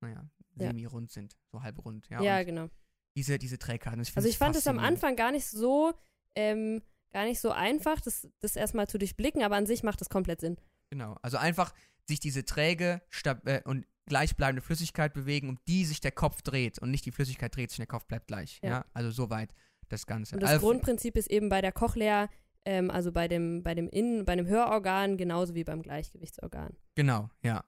naja, 0.00 0.24
Ja. 0.56 0.66
semi-rund 0.68 1.10
sind. 1.10 1.36
So 1.50 1.62
halbrund. 1.62 2.08
Ja, 2.10 2.38
und 2.40 2.46
genau. 2.46 2.68
diese, 3.16 3.38
diese 3.38 3.58
Trägheit. 3.58 3.94
Und 3.94 4.10
Also 4.14 4.28
ich 4.28 4.38
fand 4.38 4.54
es 4.56 4.66
am. 4.66 4.78
Anfang 4.78 5.16
gar 5.16 5.32
nicht 5.32 5.46
so 5.46 5.94
ähm, 6.36 6.82
gar 7.12 7.24
nicht 7.24 7.40
so 7.40 7.50
einfach, 7.50 8.00
das, 8.00 8.28
das 8.40 8.56
erstmal 8.56 8.88
zu 8.88 8.98
durchblicken, 8.98 9.42
aber 9.42 9.56
an 9.56 9.66
sich 9.66 9.82
macht 9.82 10.00
das 10.00 10.08
komplett 10.08 10.40
Sinn. 10.40 10.56
Genau. 10.90 11.16
Also 11.22 11.36
einfach 11.36 11.72
sich 12.08 12.20
diese 12.20 12.44
träge 12.44 13.00
äh, 13.44 13.62
und 13.64 13.86
gleichbleibende 14.06 14.62
Flüssigkeit 14.62 15.14
bewegen, 15.14 15.48
um 15.48 15.58
die 15.68 15.84
sich 15.84 16.00
der 16.00 16.12
Kopf 16.12 16.42
dreht 16.42 16.78
und 16.78 16.90
nicht 16.90 17.06
die 17.06 17.12
Flüssigkeit 17.12 17.54
dreht 17.54 17.70
sich, 17.70 17.76
der 17.76 17.86
Kopf 17.86 18.06
bleibt 18.06 18.26
gleich. 18.26 18.60
Ja. 18.62 18.70
Ja. 18.70 18.84
Also 18.92 19.10
soweit 19.10 19.54
das 19.88 20.06
Ganze. 20.06 20.34
Und 20.34 20.42
das 20.42 20.50
also, 20.50 20.66
Grundprinzip 20.66 21.16
ist 21.16 21.30
eben 21.30 21.48
bei 21.48 21.60
der 21.60 21.72
Cochlea, 21.72 22.28
ähm, 22.64 22.90
also 22.90 23.12
bei 23.12 23.28
dem, 23.28 23.62
bei 23.62 23.74
dem 23.74 23.88
Innen, 23.88 24.24
bei 24.24 24.36
dem 24.36 24.46
Hörorgan, 24.46 25.16
genauso 25.16 25.54
wie 25.54 25.64
beim 25.64 25.82
Gleichgewichtsorgan. 25.82 26.76
Genau, 26.94 27.30
ja. 27.42 27.64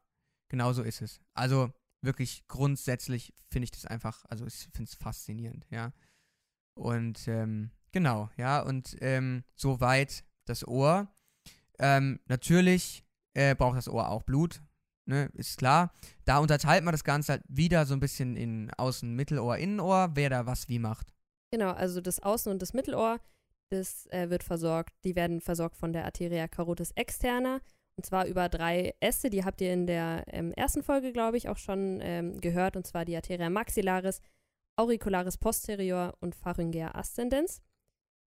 Genau 0.48 0.72
so 0.72 0.82
ist 0.82 1.02
es. 1.02 1.20
Also 1.34 1.72
wirklich 2.02 2.46
grundsätzlich 2.48 3.32
finde 3.50 3.64
ich 3.64 3.70
das 3.70 3.86
einfach, 3.86 4.24
also 4.28 4.46
ich 4.46 4.68
finde 4.72 4.84
es 4.84 4.94
faszinierend, 4.94 5.66
ja. 5.70 5.92
Und 6.74 7.26
ähm, 7.28 7.70
genau, 7.94 8.28
ja, 8.36 8.60
und 8.60 8.96
ähm, 9.00 9.44
soweit 9.54 10.24
das 10.44 10.66
Ohr. 10.66 11.08
Ähm, 11.78 12.20
natürlich 12.26 13.04
äh, 13.34 13.54
braucht 13.54 13.78
das 13.78 13.88
Ohr 13.88 14.10
auch 14.10 14.22
Blut, 14.22 14.60
ne, 15.06 15.30
ist 15.34 15.58
klar. 15.58 15.92
Da 16.24 16.38
unterteilt 16.38 16.84
man 16.84 16.92
das 16.92 17.04
Ganze 17.04 17.32
halt 17.32 17.42
wieder 17.48 17.86
so 17.86 17.94
ein 17.94 18.00
bisschen 18.00 18.36
in 18.36 18.70
Außen-, 18.72 19.14
Mittelohr, 19.14 19.56
Innenohr, 19.56 20.10
wer 20.14 20.28
da 20.28 20.44
was 20.44 20.68
wie 20.68 20.78
macht. 20.78 21.14
Genau, 21.50 21.70
also 21.70 22.00
das 22.00 22.20
Außen- 22.20 22.50
und 22.50 22.60
das 22.60 22.74
Mittelohr, 22.74 23.20
das 23.70 24.06
äh, 24.06 24.28
wird 24.28 24.42
versorgt, 24.42 24.92
die 25.04 25.14
werden 25.14 25.40
versorgt 25.40 25.76
von 25.76 25.92
der 25.92 26.04
Arteria 26.04 26.48
carotis 26.48 26.90
externa. 26.96 27.60
Und 27.96 28.04
zwar 28.04 28.26
über 28.26 28.48
drei 28.48 28.92
Äste, 28.98 29.30
die 29.30 29.44
habt 29.44 29.60
ihr 29.60 29.72
in 29.72 29.86
der 29.86 30.24
ähm, 30.26 30.52
ersten 30.52 30.82
Folge, 30.82 31.12
glaube 31.12 31.36
ich, 31.36 31.48
auch 31.48 31.58
schon 31.58 32.00
ähm, 32.02 32.40
gehört. 32.40 32.76
Und 32.76 32.86
zwar 32.86 33.04
die 33.04 33.14
Arteria 33.14 33.48
maxillaris, 33.50 34.20
auricularis 34.76 35.38
posterior 35.38 36.16
und 36.20 36.34
pharyngea 36.34 36.92
ascendens. 36.92 37.62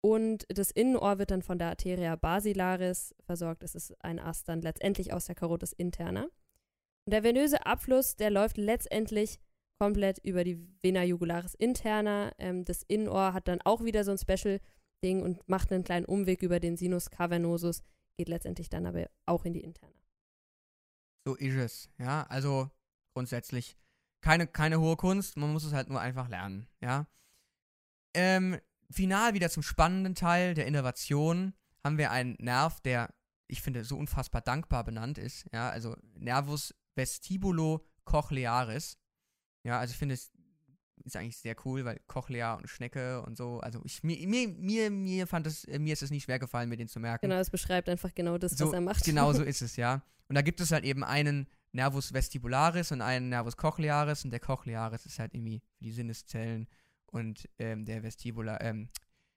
Und 0.06 0.46
das 0.50 0.70
Innenohr 0.70 1.18
wird 1.18 1.32
dann 1.32 1.42
von 1.42 1.58
der 1.58 1.70
Arteria 1.70 2.16
basilaris 2.16 3.16
versorgt. 3.26 3.64
Es 3.64 3.74
ist 3.74 3.92
ein 4.04 4.20
Ast 4.20 4.48
dann 4.48 4.62
letztendlich 4.62 5.12
aus 5.12 5.26
der 5.26 5.34
Carotis 5.34 5.74
interna. 5.74 6.26
Und 6.26 7.12
der 7.12 7.24
venöse 7.24 7.66
Abfluss, 7.66 8.16
der 8.16 8.30
läuft 8.30 8.58
letztendlich 8.58 9.40
komplett 9.80 10.20
über 10.20 10.44
die 10.44 10.60
Vena 10.84 11.04
jugularis 11.04 11.56
interna. 11.56 12.32
Ähm, 12.38 12.66
das 12.66 12.84
Innenohr 12.84 13.34
hat 13.34 13.48
dann 13.48 13.62
auch 13.62 13.84
wieder 13.84 14.04
so 14.04 14.12
ein 14.12 14.20
Special-Ding 14.20 15.24
und 15.24 15.50
macht 15.50 15.72
einen 15.72 15.84
kleinen 15.84 16.06
Umweg 16.06 16.44
über 16.44 16.60
den 16.60 16.78
Sinus 16.78 17.10
cavernosus, 17.10 17.82
geht 18.16 18.30
letztendlich 18.30 18.70
dann 18.70 18.86
aber 18.86 19.10
auch 19.26 19.44
in 19.44 19.54
die 19.54 19.64
interna. 19.64 19.92
So 21.26 21.34
ist 21.34 21.56
es, 21.56 21.90
ja. 21.98 22.28
Also 22.30 22.70
grundsätzlich 23.16 23.76
keine, 24.22 24.46
keine 24.46 24.80
hohe 24.80 24.98
Kunst, 24.98 25.36
man 25.36 25.52
muss 25.52 25.64
es 25.64 25.74
halt 25.74 25.90
nur 25.90 26.00
einfach 26.00 26.30
lernen, 26.30 26.68
ja. 26.80 27.08
Ähm, 28.14 28.60
final 28.90 29.34
wieder 29.34 29.50
zum 29.50 29.64
spannenden 29.64 30.16
Teil 30.16 30.54
der 30.54 30.68
Innovation 30.68 31.54
haben 31.84 31.98
wir 31.98 32.12
einen 32.12 32.36
Nerv, 32.40 32.82
der, 32.82 33.14
ich 33.48 33.62
finde, 33.62 33.84
so 33.84 33.98
unfassbar 33.98 34.42
dankbar 34.42 34.84
benannt 34.84 35.18
ist, 35.18 35.46
ja. 35.54 35.70
Also 35.70 35.96
Nervus 36.16 36.74
vestibulo 36.96 37.86
cochlearis. 38.06 38.98
Ja, 39.64 39.80
also 39.80 39.92
ich 39.92 39.98
finde 39.98 40.16
es 40.16 40.32
ist 41.06 41.16
eigentlich 41.16 41.38
sehr 41.38 41.56
cool, 41.66 41.86
weil 41.86 42.00
Cochlea 42.08 42.56
und 42.56 42.68
Schnecke 42.68 43.22
und 43.22 43.38
so, 43.38 43.60
also 43.60 43.82
ich, 43.84 44.04
mir, 44.04 44.28
mir, 44.28 44.50
mir, 44.50 44.90
mir 44.90 45.28
fand 45.28 45.46
es, 45.48 45.68
mir 45.68 45.94
ist 45.94 46.02
es 46.02 46.10
nicht 46.10 46.24
schwer 46.24 46.40
gefallen, 46.40 46.70
mir 46.70 46.78
den 46.78 46.88
zu 46.88 47.00
merken. 47.00 47.30
Genau, 47.30 47.40
es 47.40 47.50
beschreibt 47.50 47.90
einfach 47.90 48.14
genau 48.14 48.38
das, 48.38 48.54
So, 48.54 48.68
was 48.68 48.74
er 48.74 48.82
macht. 48.82 49.04
Genau 49.04 49.32
so 49.34 49.44
ist 49.44 49.62
es, 49.62 49.76
ja. 49.76 50.02
Und 50.28 50.36
da 50.36 50.42
gibt 50.42 50.60
es 50.62 50.72
halt 50.72 50.84
eben 50.84 51.04
einen 51.04 51.48
Nervus 51.72 52.14
vestibularis 52.14 52.92
und 52.92 53.02
einen 53.02 53.30
Nervus 53.30 53.58
cochlearis 53.58 54.26
und 54.26 54.32
der 54.32 54.40
cochlearis 54.40 55.06
ist 55.06 55.20
halt 55.20 55.34
irgendwie 55.34 55.62
für 55.78 55.84
die 55.84 55.92
Sinneszellen 55.92 56.68
und 57.16 57.48
ähm, 57.60 57.86
der 57.86 58.04
Vestibula, 58.04 58.60
ähm, 58.60 58.90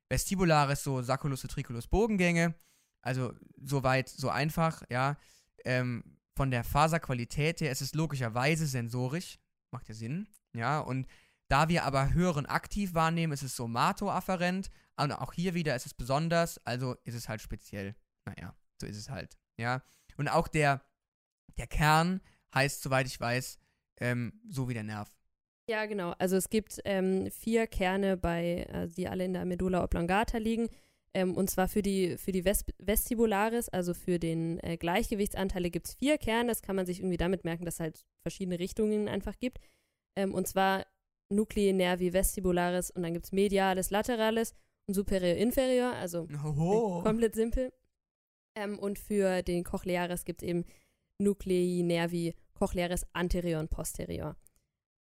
Vestibularis 0.09 0.83
so 0.83 1.01
Sacculus 1.01 1.45
utriculus 1.45 1.87
Bogengänge. 1.87 2.57
Also 3.03 3.33
soweit 3.62 4.09
so 4.09 4.31
einfach, 4.31 4.83
ja. 4.91 5.17
Ähm, 5.64 6.03
von 6.35 6.51
der 6.51 6.64
Faserqualität 6.64 7.61
her 7.61 7.71
ist 7.71 7.81
es 7.81 7.95
logischerweise 7.95 8.67
sensorisch, 8.67 9.38
macht 9.71 9.88
ja 9.88 9.95
Sinn, 9.95 10.29
ja. 10.55 10.81
Und 10.81 11.07
da 11.47 11.69
wir 11.69 11.85
aber 11.85 12.12
Hören 12.12 12.47
aktiv 12.47 12.95
wahrnehmen, 12.95 13.33
ist 13.33 13.43
es 13.43 13.55
somatoafferent. 13.55 14.71
Und 14.97 15.12
auch 15.12 15.33
hier 15.33 15.55
wieder 15.55 15.77
ist 15.77 15.87
es 15.87 15.95
besonders, 15.95 16.59
also 16.67 16.97
ist 17.05 17.14
es 17.14 17.29
halt 17.29 17.41
speziell. 17.41 17.95
Naja, 18.25 18.57
so 18.81 18.87
ist 18.88 18.97
es 18.97 19.09
halt, 19.09 19.38
ja. 19.57 19.83
Und 20.17 20.29
auch 20.29 20.49
der, 20.49 20.83
der 21.57 21.69
Kern 21.69 22.21
heißt, 22.53 22.83
soweit 22.83 23.07
ich 23.07 23.21
weiß, 23.21 23.59
ähm, 24.01 24.41
so 24.49 24.69
wie 24.69 24.75
der 24.75 24.83
Nerv. 24.83 25.18
Ja, 25.69 25.85
genau. 25.85 26.15
Also 26.19 26.37
es 26.37 26.49
gibt 26.49 26.81
ähm, 26.87 27.31
vier 27.31 27.67
Kerne 27.67 28.17
bei, 28.17 28.67
äh, 28.73 28.89
die 28.89 29.07
alle 29.07 29.27
in 29.27 29.35
der 29.35 29.45
Medulla 29.45 29.85
oblongata 29.85 30.39
liegen. 30.39 30.69
Ähm, 31.13 31.37
und 31.37 31.51
zwar 31.51 31.69
für 31.69 31.83
die, 31.83 32.17
für 32.17 32.33
die 32.33 32.45
Ves 32.45 32.65
Vestibularis, 32.79 33.69
also 33.69 33.93
für 33.93 34.19
den 34.19 34.59
äh, 34.61 34.79
Gleichgewichtsanteile 34.79 35.71
gibt 35.71 35.89
es 35.89 35.95
vier 35.95 36.17
Kerne. 36.17 36.49
Das 36.49 36.63
kann 36.63 36.75
man 36.75 36.87
sich 36.87 37.01
irgendwie 37.01 37.19
damit 37.19 37.45
merken, 37.45 37.67
dass 37.67 37.75
es 37.75 37.81
halt 37.81 38.07
verschiedene 38.23 38.59
Richtungen 38.59 39.09
einfach 39.09 39.39
gibt. 39.39 39.59
Ähm, 40.17 40.33
und 40.33 40.49
zwar 40.49 40.87
Nuclei 41.31 41.73
nervi 41.73 42.15
vestibularis 42.15 42.91
und 42.91 43.03
dann 43.03 43.13
gibt 43.13 43.27
es 43.27 43.33
medialis 43.33 43.91
lateralis 43.91 44.55
und 44.87 44.95
superior 44.95 45.37
inferior, 45.37 45.93
also 45.93 46.27
Oho. 46.45 47.03
komplett 47.05 47.35
simpel. 47.35 47.73
Ähm, 48.57 48.79
und 48.79 48.99
für 48.99 49.43
den 49.43 49.65
Cochlearis 49.65 50.25
gibt 50.25 50.43
es 50.43 50.49
eben 50.49 50.65
Nuclei 51.19 51.83
nervi 51.83 52.35
cochlearis 52.55 53.07
anterior 53.13 53.61
und 53.61 53.69
posterior. 53.69 54.37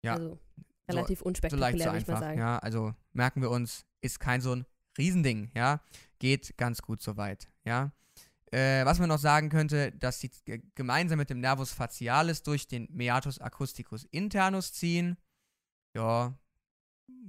Ja. 0.04 0.16
Also 0.16 0.40
relativ 0.90 1.20
so 1.20 1.26
leicht 1.26 1.26
unspektakulär, 1.26 1.72
so 1.72 1.86
würde 1.86 1.98
ich 2.00 2.08
mal 2.08 2.14
einfach, 2.16 2.20
sagen. 2.20 2.40
ja. 2.40 2.58
Also 2.60 2.94
merken 3.14 3.42
wir 3.42 3.50
uns, 3.52 3.86
ist 4.02 4.20
kein 4.20 4.42
so 4.42 4.56
ein 4.56 4.66
Riesending, 4.98 5.52
ja. 5.56 5.82
Geht 6.20 6.58
ganz 6.58 6.82
gut 6.82 7.02
soweit, 7.02 7.50
ja. 7.66 7.92
Äh, 8.52 8.86
was 8.86 9.00
man 9.00 9.10
noch 9.10 9.18
sagen 9.18 9.50
könnte, 9.50 9.92
dass 9.94 10.20
sie 10.20 10.30
gemeinsam 10.76 11.18
mit 11.18 11.30
dem 11.32 11.40
Nervus 11.40 11.72
facialis 11.74 12.44
durch 12.44 12.68
den 12.68 12.88
Meatus 12.92 13.40
acousticus 13.40 14.04
internus 14.12 14.74
ziehen. 14.74 15.18
Ja, 15.96 16.38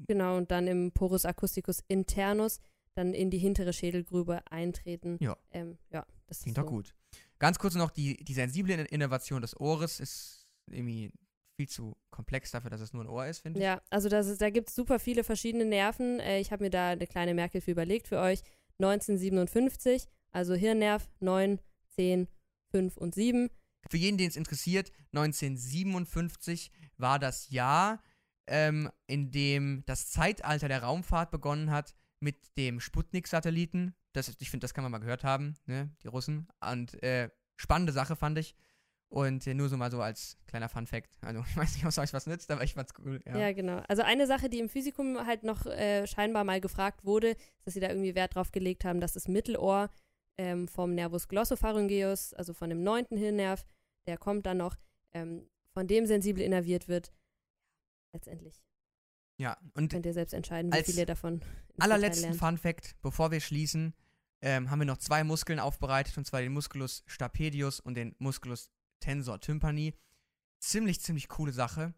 Genau, 0.06 0.36
und 0.36 0.50
dann 0.50 0.66
im 0.66 0.92
Porus 0.92 1.24
acousticus 1.24 1.82
internus 1.88 2.60
dann 2.94 3.12
in 3.12 3.30
die 3.30 3.38
hintere 3.38 3.72
Schädelgrube 3.72 4.42
eintreten. 4.50 5.16
Ja. 5.20 5.36
Ähm, 5.50 5.78
ja, 5.90 6.06
das 6.26 6.42
klingt 6.42 6.58
doch 6.58 6.64
so. 6.64 6.68
gut. 6.70 6.94
Ganz 7.38 7.58
kurz 7.58 7.74
noch, 7.74 7.90
die, 7.90 8.22
die 8.24 8.34
sensible 8.34 8.74
In- 8.74 8.86
Innovation 8.86 9.40
des 9.40 9.58
Ohres 9.58 9.98
ist 10.00 10.46
irgendwie 10.70 11.10
viel 11.56 11.68
zu 11.68 11.96
komplex 12.10 12.50
dafür, 12.50 12.70
dass 12.70 12.80
es 12.80 12.92
nur 12.92 13.04
ein 13.04 13.08
Ohr 13.08 13.26
ist, 13.26 13.40
finde 13.40 13.58
ich. 13.58 13.64
Ja, 13.64 13.80
also 13.90 14.08
das 14.08 14.26
ist, 14.26 14.40
da 14.40 14.50
gibt 14.50 14.68
es 14.68 14.74
super 14.74 14.98
viele 14.98 15.24
verschiedene 15.24 15.64
Nerven. 15.64 16.20
Äh, 16.20 16.40
ich 16.40 16.52
habe 16.52 16.64
mir 16.64 16.70
da 16.70 16.90
eine 16.90 17.06
kleine 17.06 17.34
Merkhilfe 17.34 17.70
überlegt 17.70 18.08
für 18.08 18.18
euch. 18.18 18.42
1957, 18.78 20.08
also 20.32 20.54
Hirnnerv 20.54 21.08
9, 21.20 21.60
10, 21.96 22.28
5 22.70 22.96
und 22.96 23.14
7. 23.14 23.50
Für 23.88 23.96
jeden, 23.96 24.18
den 24.18 24.28
es 24.28 24.36
interessiert, 24.36 24.90
1957 25.12 26.70
war 26.96 27.18
das 27.18 27.50
Jahr, 27.50 28.02
ähm, 28.46 28.90
in 29.06 29.30
dem 29.30 29.84
das 29.86 30.10
Zeitalter 30.10 30.68
der 30.68 30.82
Raumfahrt 30.82 31.30
begonnen 31.30 31.70
hat 31.70 31.94
mit 32.20 32.56
dem 32.56 32.80
Sputnik-Satelliten. 32.80 33.94
Ich 34.38 34.50
finde, 34.50 34.64
das 34.64 34.74
kann 34.74 34.82
man 34.84 34.92
mal 34.92 34.98
gehört 34.98 35.24
haben, 35.24 35.54
ne? 35.66 35.90
die 36.02 36.08
Russen. 36.08 36.48
Und 36.60 37.02
äh, 37.02 37.30
spannende 37.56 37.92
Sache 37.92 38.16
fand 38.16 38.38
ich. 38.38 38.54
Und 39.08 39.46
äh, 39.46 39.54
nur 39.54 39.68
so 39.68 39.76
mal 39.76 39.90
so 39.90 40.00
als 40.00 40.36
kleiner 40.46 40.68
Fun-Fact. 40.68 41.10
Also, 41.22 41.40
ich 41.48 41.56
weiß 41.56 41.74
nicht, 41.74 41.84
ob 41.84 41.90
es 41.90 41.98
euch 41.98 42.12
was 42.12 42.26
nützt, 42.26 42.50
aber 42.50 42.64
ich 42.64 42.74
fand's 42.74 42.92
cool. 42.98 43.20
Ja. 43.26 43.38
Ja. 43.38 43.52
genau. 43.52 43.82
Also 43.88 44.02
eine 44.02 44.26
Sache, 44.26 44.48
die 44.48 44.58
im 44.58 44.68
Physikum 44.68 45.26
halt 45.26 45.44
noch 45.44 45.66
äh, 45.66 46.06
scheinbar 46.06 46.44
mal 46.44 46.60
gefragt 46.60 47.04
wurde, 47.04 47.30
ist, 47.30 47.38
dass 47.64 47.74
sie 47.74 47.80
da 47.80 47.88
irgendwie 47.88 48.14
Wert 48.14 48.34
drauf 48.34 48.52
gelegt 48.52 48.84
haben, 48.84 49.00
dass 49.00 49.12
das 49.12 49.28
Mittelohr 49.28 49.90
ähm, 50.36 50.66
vom 50.66 50.94
Nervus 50.94 51.28
glossopharyngeus, 51.28 52.34
also 52.34 52.54
von 52.54 52.70
dem 52.70 52.82
neunten 52.82 53.16
Hirnnerv, 53.16 53.64
der 54.06 54.18
kommt 54.18 54.46
dann 54.46 54.58
noch, 54.58 54.76
ähm, 55.12 55.48
von 55.72 55.86
dem 55.86 56.06
sensibel 56.06 56.42
innerviert 56.42 56.88
wird. 56.88 57.12
Letztendlich 58.12 58.64
ja. 59.36 59.56
Und 59.74 59.90
könnt 59.90 60.06
ihr 60.06 60.12
selbst 60.12 60.32
entscheiden, 60.32 60.72
wie 60.72 60.76
Als 60.76 60.86
viel 60.86 60.98
ihr 60.98 61.06
davon 61.06 61.40
allerletzten. 61.78 62.34
Fun 62.34 62.58
Fact, 62.58 62.96
bevor 63.02 63.30
wir 63.30 63.40
schließen, 63.40 63.94
ähm, 64.42 64.70
haben 64.70 64.78
wir 64.78 64.86
noch 64.86 64.98
zwei 64.98 65.24
Muskeln 65.24 65.58
aufbereitet, 65.58 66.16
und 66.18 66.26
zwar 66.26 66.40
den 66.40 66.52
Musculus 66.52 67.02
stapedius 67.06 67.80
und 67.80 67.94
den 67.94 68.14
Musculus 68.18 68.70
tensor 69.04 69.40
tympani. 69.40 69.94
Ziemlich, 70.60 71.00
ziemlich 71.00 71.28
coole 71.28 71.52
Sache. 71.52 71.94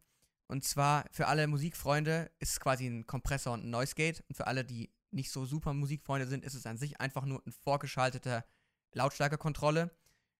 Und 0.48 0.64
zwar 0.64 1.04
für 1.12 1.26
alle 1.28 1.46
Musikfreunde 1.46 2.30
ist 2.38 2.52
es 2.52 2.60
quasi 2.60 2.86
ein 2.86 3.06
Kompressor 3.06 3.52
und 3.54 3.64
ein 3.64 3.70
Noise 3.70 3.94
Gate. 3.94 4.24
Und 4.28 4.36
für 4.36 4.46
alle, 4.46 4.64
die 4.64 4.90
nicht 5.10 5.30
so 5.30 5.44
super 5.46 5.72
Musikfreunde 5.72 6.26
sind, 6.26 6.44
ist 6.44 6.54
es 6.54 6.66
an 6.66 6.76
sich 6.76 7.00
einfach 7.00 7.24
nur 7.24 7.42
ein 7.46 7.52
vorgeschalteter 7.52 8.44
Lautstärkekontrolle, 8.92 9.90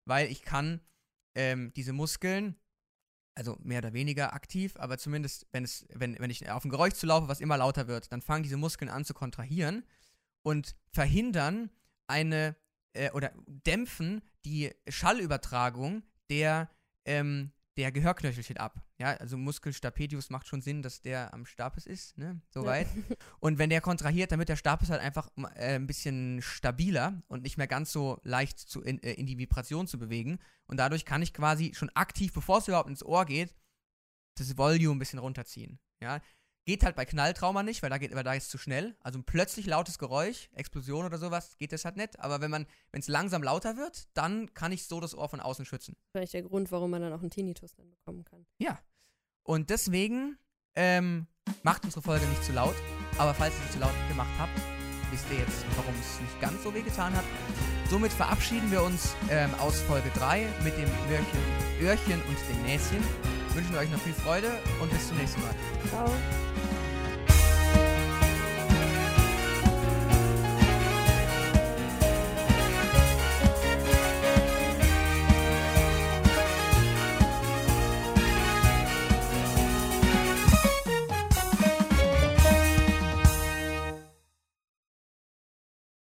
weil 0.05 0.31
ich 0.31 0.43
kann 0.43 0.81
ähm, 1.35 1.73
diese 1.75 1.93
Muskeln, 1.93 2.57
also 3.35 3.57
mehr 3.61 3.79
oder 3.79 3.93
weniger 3.93 4.33
aktiv, 4.33 4.75
aber 4.77 4.99
zumindest, 4.99 5.47
wenn, 5.53 5.65
es, 5.65 5.87
wenn, 5.93 6.19
wenn 6.19 6.31
ich 6.31 6.49
auf 6.51 6.65
ein 6.65 6.71
Geräusch 6.71 6.95
zulaufe, 6.95 7.29
was 7.29 7.41
immer 7.41 7.59
lauter 7.59 7.87
wird, 7.87 8.11
dann 8.13 8.23
fangen 8.23 8.43
diese 8.43 8.57
Muskeln 8.57 8.89
an 8.89 9.05
zu 9.05 9.15
kontrahieren 9.15 9.85
und 10.43 10.75
verhindern 10.93 11.71
eine 12.07 12.57
äh, 12.95 13.11
oder 13.11 13.33
dämpfen 13.47 14.23
die 14.45 14.73
Schallübertragung 14.89 16.03
der, 16.31 16.71
ähm, 17.05 17.53
der 17.77 17.93
Gehörknöchel 17.93 18.43
steht 18.43 18.61
ab. 18.61 18.83
Ja, 18.99 19.09
also 19.17 19.37
Muskel 19.37 19.73
stapedius 19.73 20.31
macht 20.31 20.47
schon 20.47 20.63
Sinn, 20.63 20.83
dass 20.83 21.03
der 21.03 21.35
am 21.35 21.45
Stapes 21.45 21.87
ist, 21.87 22.17
ne? 22.17 22.41
Soweit. 22.49 22.89
Ja. 22.95 23.17
Und 23.41 23.59
wenn 23.59 23.69
der 23.69 23.83
kontrahiert, 23.83 24.33
dann 24.33 24.39
wird 24.39 24.49
der 24.49 24.57
Stapes 24.57 24.89
halt 24.89 25.03
einfach 25.03 25.31
äh, 25.55 25.75
ein 25.75 25.87
bisschen 25.87 26.41
stabiler 26.41 27.23
und 27.29 27.43
nicht 27.43 27.59
mehr 27.59 27.67
ganz 27.67 27.93
so 27.93 28.19
leicht 28.23 28.59
zu, 28.59 28.83
in, 28.83 29.03
äh, 29.03 29.13
in 29.13 29.27
die 29.27 29.37
Vibration 29.37 29.87
zu 29.87 29.99
bewegen. 29.99 30.39
Und 30.67 30.79
dadurch 30.79 31.05
kann 31.05 31.21
ich 31.21 31.35
quasi 31.35 31.75
schon 31.75 31.91
aktiv, 31.91 32.33
bevor 32.33 32.59
es 32.59 32.69
überhaupt 32.69 32.89
ins 32.89 33.05
Ohr 33.05 33.27
geht, 33.27 33.55
das 34.39 34.57
Volume 34.57 34.97
ein 34.97 34.99
bisschen 34.99 35.19
runterziehen. 35.19 35.79
Ja. 36.01 36.21
Geht 36.67 36.83
halt 36.83 36.97
bei 36.97 37.05
Knalltrauma 37.05 37.63
nicht, 37.63 37.81
weil 37.85 37.91
da 37.91 37.99
geht, 37.99 38.13
weil 38.13 38.25
da 38.25 38.35
ist 38.35 38.45
es 38.45 38.49
zu 38.49 38.59
schnell. 38.59 38.97
Also 39.01 39.21
ein 39.21 39.25
plötzlich 39.25 39.67
lautes 39.67 39.99
Geräusch, 39.99 40.49
Explosion 40.53 41.07
oder 41.07 41.17
sowas, 41.17 41.57
geht 41.59 41.71
das 41.71 41.85
halt 41.85 41.97
nicht. 41.97 42.19
Aber 42.19 42.41
wenn 42.41 42.51
man, 42.51 42.67
wenn 42.91 43.01
es 43.01 43.07
langsam 43.07 43.45
lauter 43.45 43.77
wird, 43.77 44.09
dann 44.15 44.53
kann 44.53 44.73
ich 44.73 44.85
so 44.85 44.99
das 44.99 45.15
Ohr 45.17 45.29
von 45.29 45.39
außen 45.39 45.65
schützen. 45.65 45.97
Vielleicht 46.11 46.35
der 46.35 46.43
Grund, 46.43 46.73
warum 46.73 46.91
man 46.91 47.03
dann 47.03 47.13
auch 47.13 47.21
einen 47.21 47.31
Tinnitus 47.31 47.77
dann 47.77 47.89
bekommen 47.89 48.25
kann. 48.25 48.45
Ja. 48.59 48.81
Und 49.45 49.71
deswegen 49.71 50.39
ähm, 50.75 51.29
macht 51.63 51.85
unsere 51.85 52.03
Folge 52.03 52.27
nicht 52.27 52.43
zu 52.43 52.53
laut. 52.53 52.75
Aber 53.17 53.33
falls 53.33 53.55
ihr 53.55 53.67
sie 53.67 53.75
zu 53.75 53.79
laut 53.79 53.95
gemacht 54.09 54.29
habt, 54.37 54.61
wisst 55.13 55.25
ihr 55.31 55.39
jetzt, 55.39 55.65
warum 55.77 55.95
es 56.01 56.21
nicht 56.21 56.41
ganz 56.41 56.65
so 56.65 56.75
weh 56.75 56.83
getan 56.83 57.15
hat. 57.15 57.25
Somit 57.89 58.13
verabschieden 58.13 58.73
wir 58.73 58.83
uns 58.83 59.15
ähm, 59.31 59.55
aus 59.61 59.81
Folge 59.83 60.11
3 60.17 60.49
mit 60.65 60.77
dem 60.77 60.91
Öhrchen, 61.13 61.81
Öhrchen 61.81 62.21
und 62.23 62.37
dem 62.51 62.63
Näschen. 62.65 63.36
Wünschen 63.57 63.75
euch 63.79 63.91
noch 63.91 64.01
viel 64.01 64.13
Freude 64.13 64.51
und 64.83 64.91
bis 64.91 65.09
zum 65.09 65.17
nächsten 65.17 65.41
Mal. 65.41 65.55
Ciao. 65.89 66.11